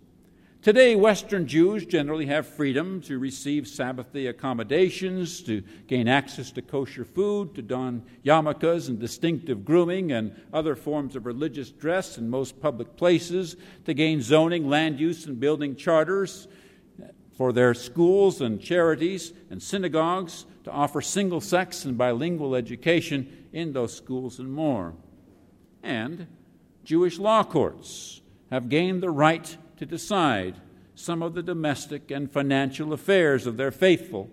[0.67, 6.63] Today, Western Jews generally have freedom to receive Sabbath day accommodations, to gain access to
[6.63, 12.29] kosher food, to don yarmulkes and distinctive grooming and other forms of religious dress in
[12.29, 16.49] most public places, to gain zoning, land use, and building charters
[17.37, 23.73] for their schools and charities and synagogues, to offer single sex and bilingual education in
[23.73, 24.93] those schools and more.
[25.83, 26.27] And
[26.85, 30.57] Jewish law courts have gained the right to decide
[30.95, 34.29] some of the domestic and financial affairs of their faithful,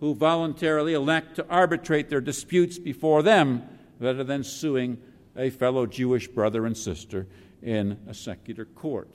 [0.00, 3.62] who voluntarily elect to arbitrate their disputes before them
[4.00, 4.98] rather than suing
[5.36, 7.28] a fellow Jewish brother and sister
[7.62, 9.14] in a secular court.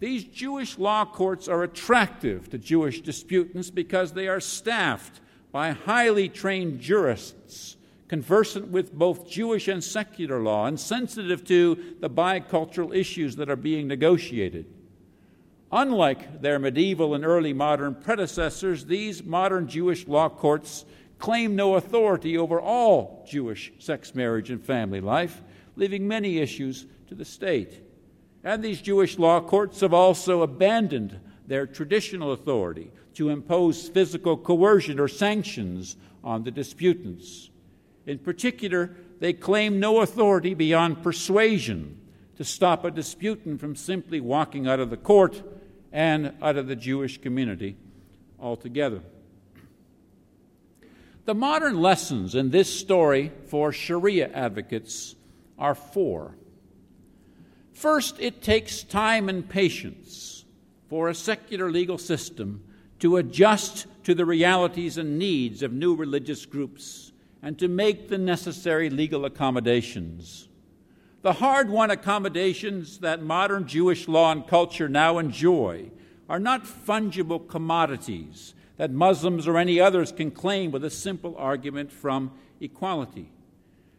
[0.00, 5.20] These Jewish law courts are attractive to Jewish disputants because they are staffed
[5.52, 7.75] by highly trained jurists
[8.08, 13.56] conversant with both Jewish and secular law and sensitive to the bicultural issues that are
[13.56, 14.66] being negotiated.
[15.72, 20.84] Unlike their medieval and early modern predecessors, these modern Jewish law courts
[21.18, 25.42] claim no authority over all Jewish sex marriage and family life,
[25.74, 27.82] leaving many issues to the state.
[28.44, 35.00] And these Jewish law courts have also abandoned their traditional authority to impose physical coercion
[35.00, 37.50] or sanctions on the disputants.
[38.06, 42.00] In particular, they claim no authority beyond persuasion
[42.36, 45.42] to stop a disputant from simply walking out of the court
[45.92, 47.76] and out of the Jewish community
[48.38, 49.02] altogether.
[51.24, 55.16] The modern lessons in this story for Sharia advocates
[55.58, 56.36] are four.
[57.72, 60.44] First, it takes time and patience
[60.88, 62.62] for a secular legal system
[63.00, 67.12] to adjust to the realities and needs of new religious groups
[67.46, 70.48] and to make the necessary legal accommodations.
[71.22, 75.92] The hard won accommodations that modern Jewish law and culture now enjoy
[76.28, 81.92] are not fungible commodities that Muslims or any others can claim with a simple argument
[81.92, 83.30] from equality.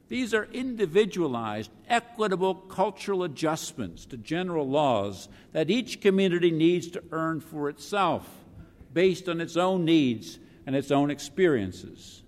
[0.09, 7.39] These are individualized, equitable cultural adjustments to general laws that each community needs to earn
[7.39, 8.27] for itself
[8.91, 12.23] based on its own needs and its own experiences.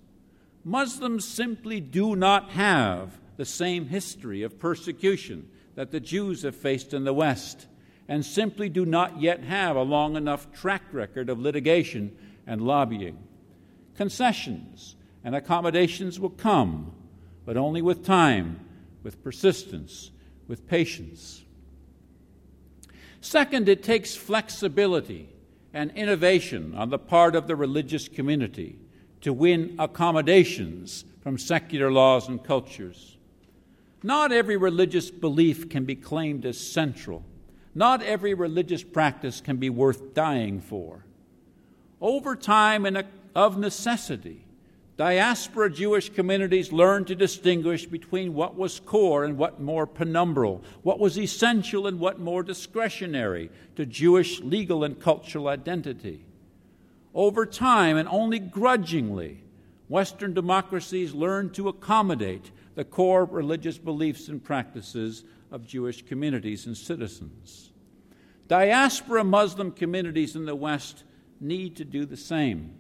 [0.64, 6.94] Muslims simply do not have the same history of persecution that the Jews have faced
[6.94, 7.68] in the West,
[8.08, 13.18] and simply do not yet have a long enough track record of litigation and lobbying.
[13.96, 16.92] Concessions and accommodations will come,
[17.46, 18.60] but only with time,
[19.04, 20.12] with persistence,
[20.48, 21.46] with patience.
[23.22, 25.30] Second, it takes flexibility
[25.74, 28.80] and innovation on the part of the religious community
[29.22, 33.18] to win accommodations from secular laws and cultures.
[34.02, 37.24] Not every religious belief can be claimed as central.
[37.76, 41.06] Not every religious practice can be worth dying for.
[42.02, 43.06] Over time and
[43.36, 44.46] of necessity,
[44.96, 51.00] diaspora Jewish communities learned to distinguish between what was core and what more penumbral, what
[51.00, 56.24] was essential and what more discretionary to Jewish legal and cultural identity.
[57.14, 59.44] Over time, and only grudgingly,
[59.88, 66.78] Western democracies learned to accommodate the core religious beliefs and practices of Jewish communities and
[66.78, 67.72] citizens.
[68.48, 71.04] Diaspora Muslim communities in the West
[71.40, 72.76] need to do the same.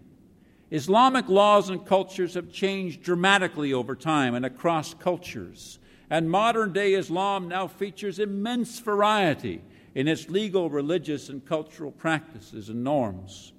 [0.71, 6.93] Islamic laws and cultures have changed dramatically over time and across cultures, and modern day
[6.93, 9.63] Islam now features immense variety
[9.95, 13.53] in its legal, religious, and cultural practices and norms.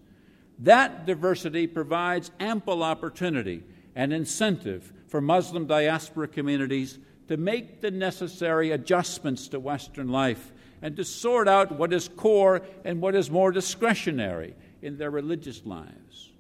[0.61, 3.63] That diversity provides ample opportunity
[3.95, 6.99] and incentive for Muslim diaspora communities
[7.29, 10.53] to make the necessary adjustments to Western life
[10.83, 15.65] and to sort out what is core and what is more discretionary in their religious
[15.65, 16.31] lives.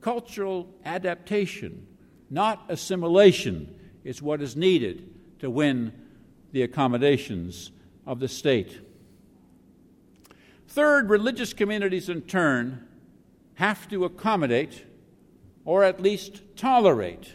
[0.00, 1.86] Cultural adaptation,
[2.30, 5.92] not assimilation, is what is needed to win
[6.52, 7.72] the accommodations
[8.06, 8.80] of the state.
[10.68, 12.85] Third, religious communities in turn
[13.56, 14.84] have to accommodate
[15.64, 17.34] or at least tolerate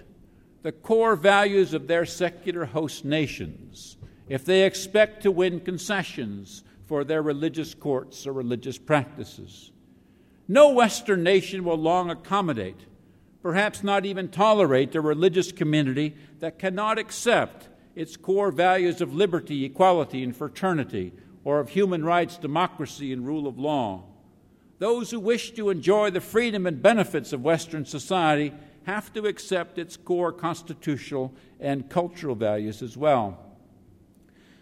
[0.64, 3.98] the core values of their secular host nations
[4.30, 9.72] if they expect to win concessions for their religious courts or religious practices.
[10.48, 12.86] No Western nation will long accommodate,
[13.42, 19.66] perhaps not even tolerate, a religious community that cannot accept its core values of liberty,
[19.66, 21.14] equality, and fraternity,
[21.44, 24.04] or of human rights, democracy, and rule of law.
[24.82, 28.52] Those who wish to enjoy the freedom and benefits of Western society
[28.88, 33.38] have to accept its core constitutional and cultural values as well.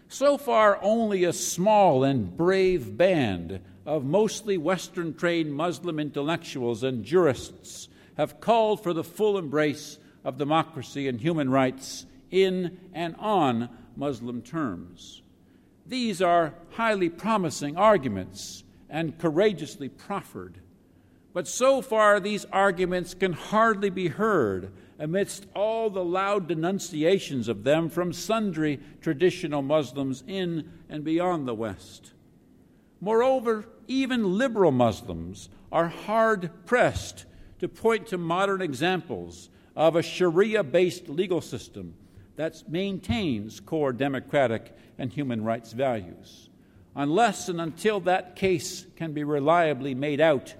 [0.08, 7.02] So far, only a small and brave band of mostly Western trained Muslim intellectuals and
[7.02, 13.70] jurists have called for the full embrace of democracy and human rights in and on
[13.96, 15.22] Muslim terms.
[15.86, 20.58] These are highly promising arguments and courageously proffered.
[21.32, 27.64] But so far, these arguments can hardly be heard amidst all the loud denunciations of
[27.64, 32.12] them from sundry traditional Muslims in and beyond the West.
[33.00, 37.24] Moreover, even liberal Muslims are hard pressed
[37.60, 41.94] to point to modern examples of a Sharia based legal system
[42.36, 46.49] that maintains core democratic and human rights values.
[46.94, 50.54] Unless and until that case can be reliably made out,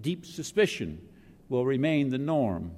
[0.00, 1.00] deep suspicion
[1.48, 2.72] will remain the norm.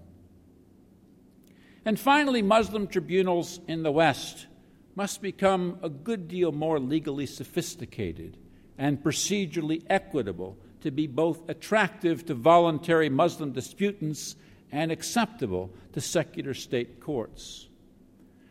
[1.84, 4.46] And finally, Muslim tribunals in the West
[4.94, 8.38] must become a good deal more legally sophisticated
[8.78, 14.36] and procedurally equitable to be both attractive to voluntary Muslim disputants
[14.70, 17.68] and acceptable to secular state courts.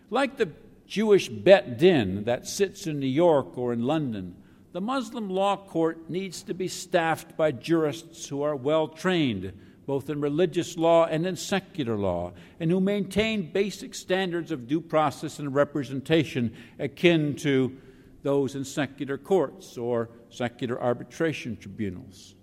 [0.10, 0.52] Like the
[0.94, 4.36] Jewish Bet Din that sits in New York or in London,
[4.74, 9.54] the Muslim law court needs to be staffed by jurists who are well trained,
[9.88, 14.80] both in religious law and in secular law, and who maintain basic standards of due
[14.80, 17.76] process and representation akin to
[18.22, 22.36] those in secular courts or secular arbitration tribunals.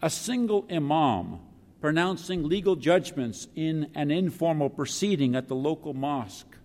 [0.00, 1.40] A single imam
[1.82, 6.55] pronouncing legal judgments in an informal proceeding at the local mosque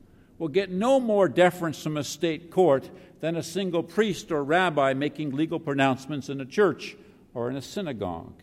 [0.42, 2.90] will get no more deference from a state court
[3.20, 6.98] than a single priest or rabbi making legal pronouncements in a church
[7.36, 8.42] or in a synagogue.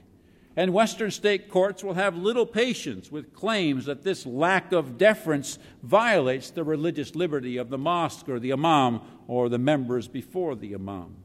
[0.55, 5.59] And Western state courts will have little patience with claims that this lack of deference
[5.83, 10.77] violates the religious liberty of the mosque or the imam or the members before the
[10.77, 11.17] imam.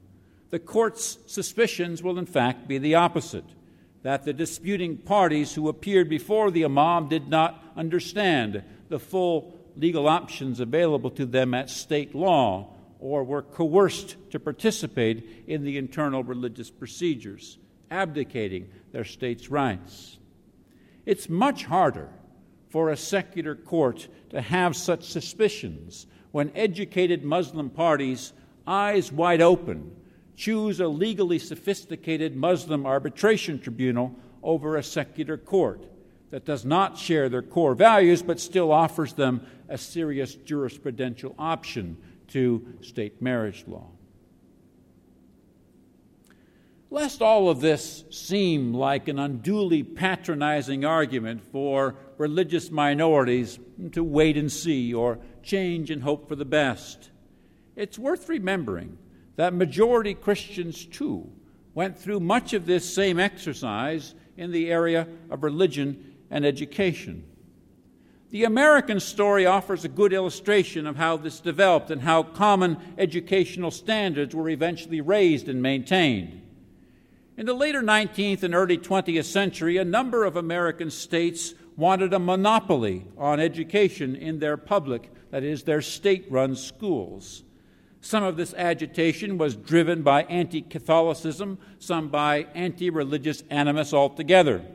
[0.49, 3.45] The court's suspicions will, in fact, be the opposite
[4.01, 10.07] that the disputing parties who appeared before the imam did not understand the full legal
[10.07, 16.24] options available to them at state law or were coerced to participate in the internal
[16.24, 17.57] religious procedures,
[17.91, 20.17] abdicating their state's rights.
[21.05, 22.09] It's much harder
[22.69, 28.34] for a secular court to have such suspicions when educated Muslim parties,
[28.65, 29.95] eyes wide open,
[30.36, 35.86] choose a legally sophisticated Muslim arbitration tribunal over a secular court
[36.32, 41.97] that does not share their core values but still offers them a serious jurisprudential option
[42.28, 43.89] to state marriage law.
[46.91, 53.57] Lest all of this seem like an unduly patronizing argument for religious minorities
[53.93, 57.09] to wait and see or change and hope for the best,
[57.76, 58.99] it's worth remembering
[59.38, 61.32] that majority Christians too
[61.74, 67.24] went through much of this same exercise in the area of religion and education.
[68.34, 73.69] The American story offers a good illustration of how this developed and how common educational
[73.69, 76.41] standards were eventually raised and maintained.
[77.38, 82.17] In the later 19th and early 20th century, a number of American states wanted a
[82.17, 87.43] monopoly on education in their public, that is, their state run schools.
[88.01, 94.65] Some of this agitation was driven by anti Catholicism, some by anti religious animus altogether.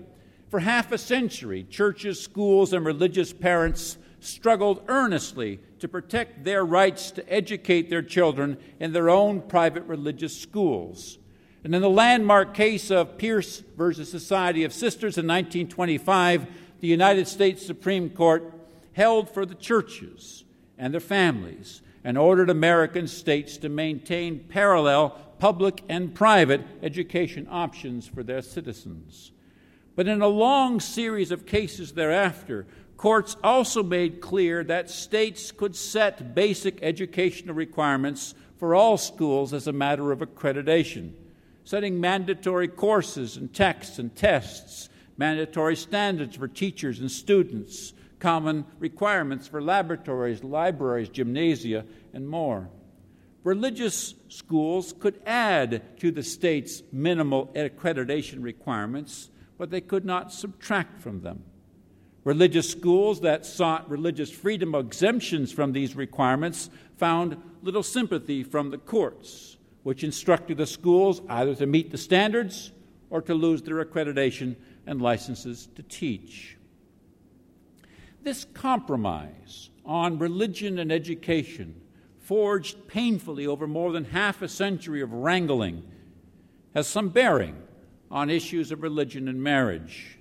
[0.48, 7.10] For half a century, churches, schools, and religious parents struggled earnestly to protect their rights
[7.12, 11.18] to educate their children in their own private religious schools.
[11.64, 16.46] And in the landmark case of Pierce versus Society of Sisters in 1925,
[16.80, 18.52] the United States Supreme Court
[18.94, 20.44] held for the churches
[20.78, 28.08] and their families and ordered American states to maintain parallel public and private education options
[28.08, 29.32] for their citizens.
[29.98, 35.74] But in a long series of cases thereafter, courts also made clear that states could
[35.74, 41.14] set basic educational requirements for all schools as a matter of accreditation,
[41.64, 49.48] setting mandatory courses and texts and tests, mandatory standards for teachers and students, common requirements
[49.48, 52.68] for laboratories, libraries, gymnasia, and more.
[53.42, 61.00] Religious schools could add to the state's minimal accreditation requirements, but they could not subtract
[61.00, 61.42] from them.
[62.24, 68.78] Religious schools that sought religious freedom exemptions from these requirements found little sympathy from the
[68.78, 72.72] courts, which instructed the schools either to meet the standards
[73.10, 74.56] or to lose their accreditation
[74.86, 76.56] and licenses to teach.
[78.22, 81.80] This compromise on religion and education,
[82.20, 85.82] forged painfully over more than half a century of wrangling,
[86.74, 87.56] has some bearing
[88.10, 90.18] on issues of religion and marriage.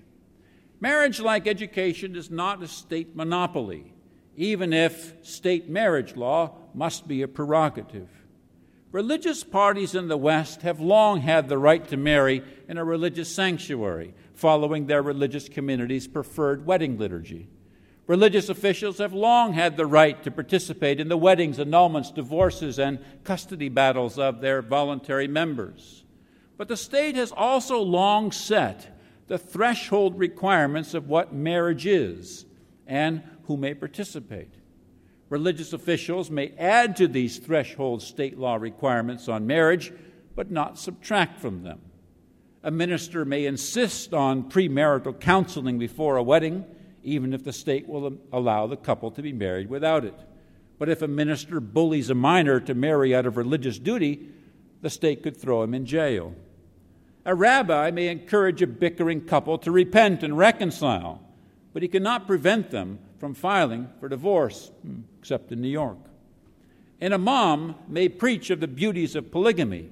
[0.79, 3.93] Marriage, like education, is not a state monopoly,
[4.35, 8.09] even if state marriage law must be a prerogative.
[8.91, 13.33] Religious parties in the West have long had the right to marry in a religious
[13.33, 17.49] sanctuary, following their religious community's preferred wedding liturgy.
[18.05, 22.99] Religious officials have long had the right to participate in the weddings, annulments, divorces, and
[23.25, 26.03] custody battles of their voluntary members.
[26.58, 32.45] But the state has also long set the threshold requirements of what marriage is
[32.86, 34.53] and who may participate.
[35.30, 39.91] Religious officials may add to these threshold state law requirements on marriage,
[40.36, 41.82] but not subtract from them.
[42.64, 46.66] A minister may insist on premarital counseling before a wedding
[47.08, 50.14] even if the state will allow the couple to be married without it.
[50.78, 54.28] But if a minister bullies a minor to marry out of religious duty,
[54.82, 56.36] the state could throw him in jail.
[57.28, 61.21] A rabbi may encourage a bickering couple to repent and reconcile,
[61.73, 65.97] but he cannot prevent them from filing for divorce, hmm, except in New York.
[67.01, 69.89] An imam may preach of the beauties of polygamy,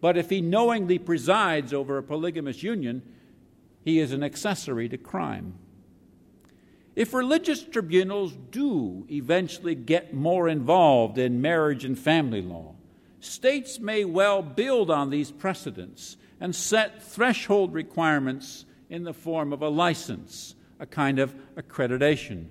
[0.00, 3.02] but if he knowingly presides over a polygamous union,
[3.84, 5.52] he is an accessory to crime.
[6.96, 12.74] If religious tribunals do eventually get more involved in marriage and family law,
[13.20, 19.62] states may well build on these precedents and set threshold requirements in the form of
[19.62, 22.46] a license, a kind of accreditation,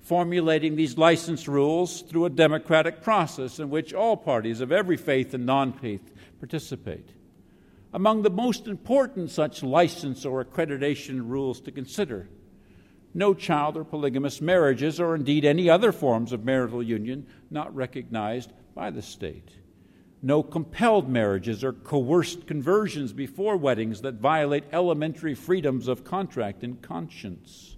[0.00, 5.34] formulating these license rules through a democratic process in which all parties of every faith
[5.34, 7.10] and non faith participate.
[7.92, 12.28] Among the most important such license or accreditation rules to consider
[13.14, 18.52] no child or polygamous marriages, or indeed any other forms of marital union not recognized
[18.74, 19.50] by the state.
[20.24, 26.80] No compelled marriages or coerced conversions before weddings that violate elementary freedoms of contract and
[26.80, 27.76] conscience.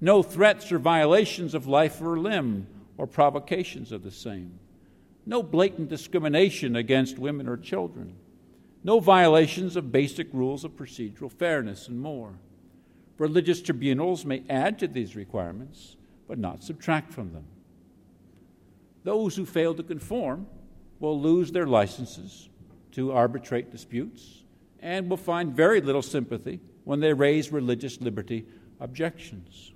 [0.00, 4.60] No threats or violations of life or limb or provocations of the same.
[5.26, 8.14] No blatant discrimination against women or children.
[8.84, 12.34] No violations of basic rules of procedural fairness, and more.
[13.18, 15.96] Religious tribunals may add to these requirements,
[16.28, 17.46] but not subtract from them.
[19.02, 20.46] Those who fail to conform
[21.02, 22.48] will lose their licenses
[22.92, 24.44] to arbitrate disputes
[24.80, 28.46] and will find very little sympathy when they raise religious liberty
[28.80, 29.72] objections.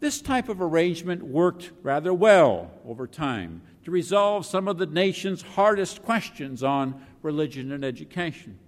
[0.00, 5.40] This type of arrangement worked rather well over time to resolve some of the nation's
[5.40, 8.58] hardest questions on religion and education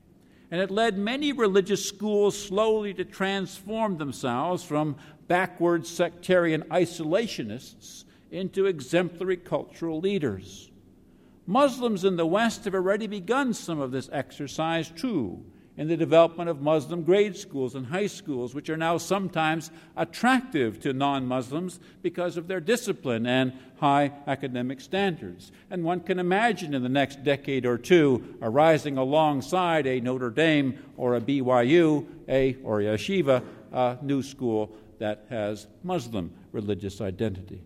[0.51, 4.97] and it led many religious schools slowly to transform themselves from
[5.29, 10.70] backward sectarian isolationists into exemplary cultural leaders.
[11.51, 15.45] Muslims in the West have already begun some of this exercise too
[15.77, 20.79] in the development of Muslim grade schools and high schools, which are now sometimes attractive
[20.79, 25.51] to non Muslims because of their discipline and high academic standards.
[25.71, 30.79] And one can imagine in the next decade or two arising alongside a Notre Dame
[30.97, 33.43] or a BYU, a, or a yeshiva,
[33.73, 34.71] a new school
[35.01, 37.65] that has Muslim religious identity.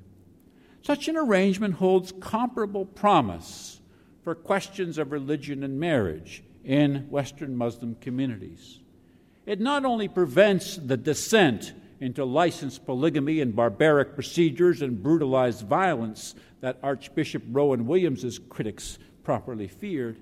[0.85, 3.81] Such an arrangement holds comparable promise
[4.23, 8.81] for questions of religion and marriage in Western Muslim communities.
[9.47, 16.35] It not only prevents the descent into licensed polygamy and barbaric procedures and brutalized violence
[16.61, 20.21] that Archbishop Rowan Williams's critics properly feared,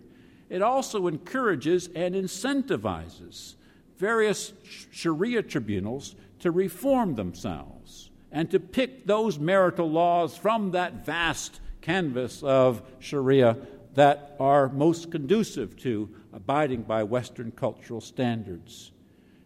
[0.49, 3.57] it also encourages and incentivizes
[3.97, 4.53] various
[4.93, 12.43] Sharia tribunals to reform themselves and to pick those marital laws from that vast canvas
[12.43, 13.59] of Sharia
[13.95, 18.93] that are most conducive to abiding by Western cultural standards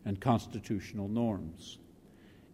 [0.04, 1.78] and constitutional norms.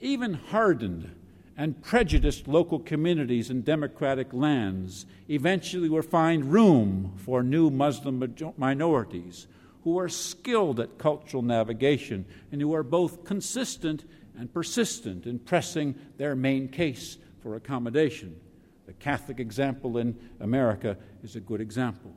[0.00, 1.14] Even hardened
[1.56, 9.46] and prejudiced local communities in democratic lands eventually will find room for new Muslim minorities
[9.84, 14.04] who are skilled at cultural navigation and who are both consistent
[14.38, 18.38] and persistent in pressing their main case for accommodation.
[18.86, 22.14] The Catholic example in America is a good example.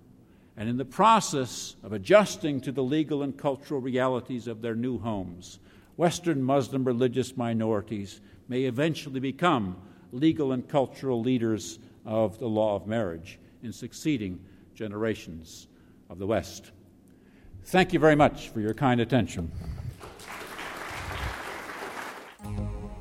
[0.58, 4.98] And in the process of adjusting to the legal and cultural realities of their new
[4.98, 5.60] homes,
[5.98, 9.76] Western Muslim religious minorities may eventually become
[10.12, 14.40] legal and cultural leaders of the law of marriage in succeeding
[14.76, 15.68] generations
[16.10, 16.72] of the West.
[17.66, 19.52] Thank you very much for your kind attention.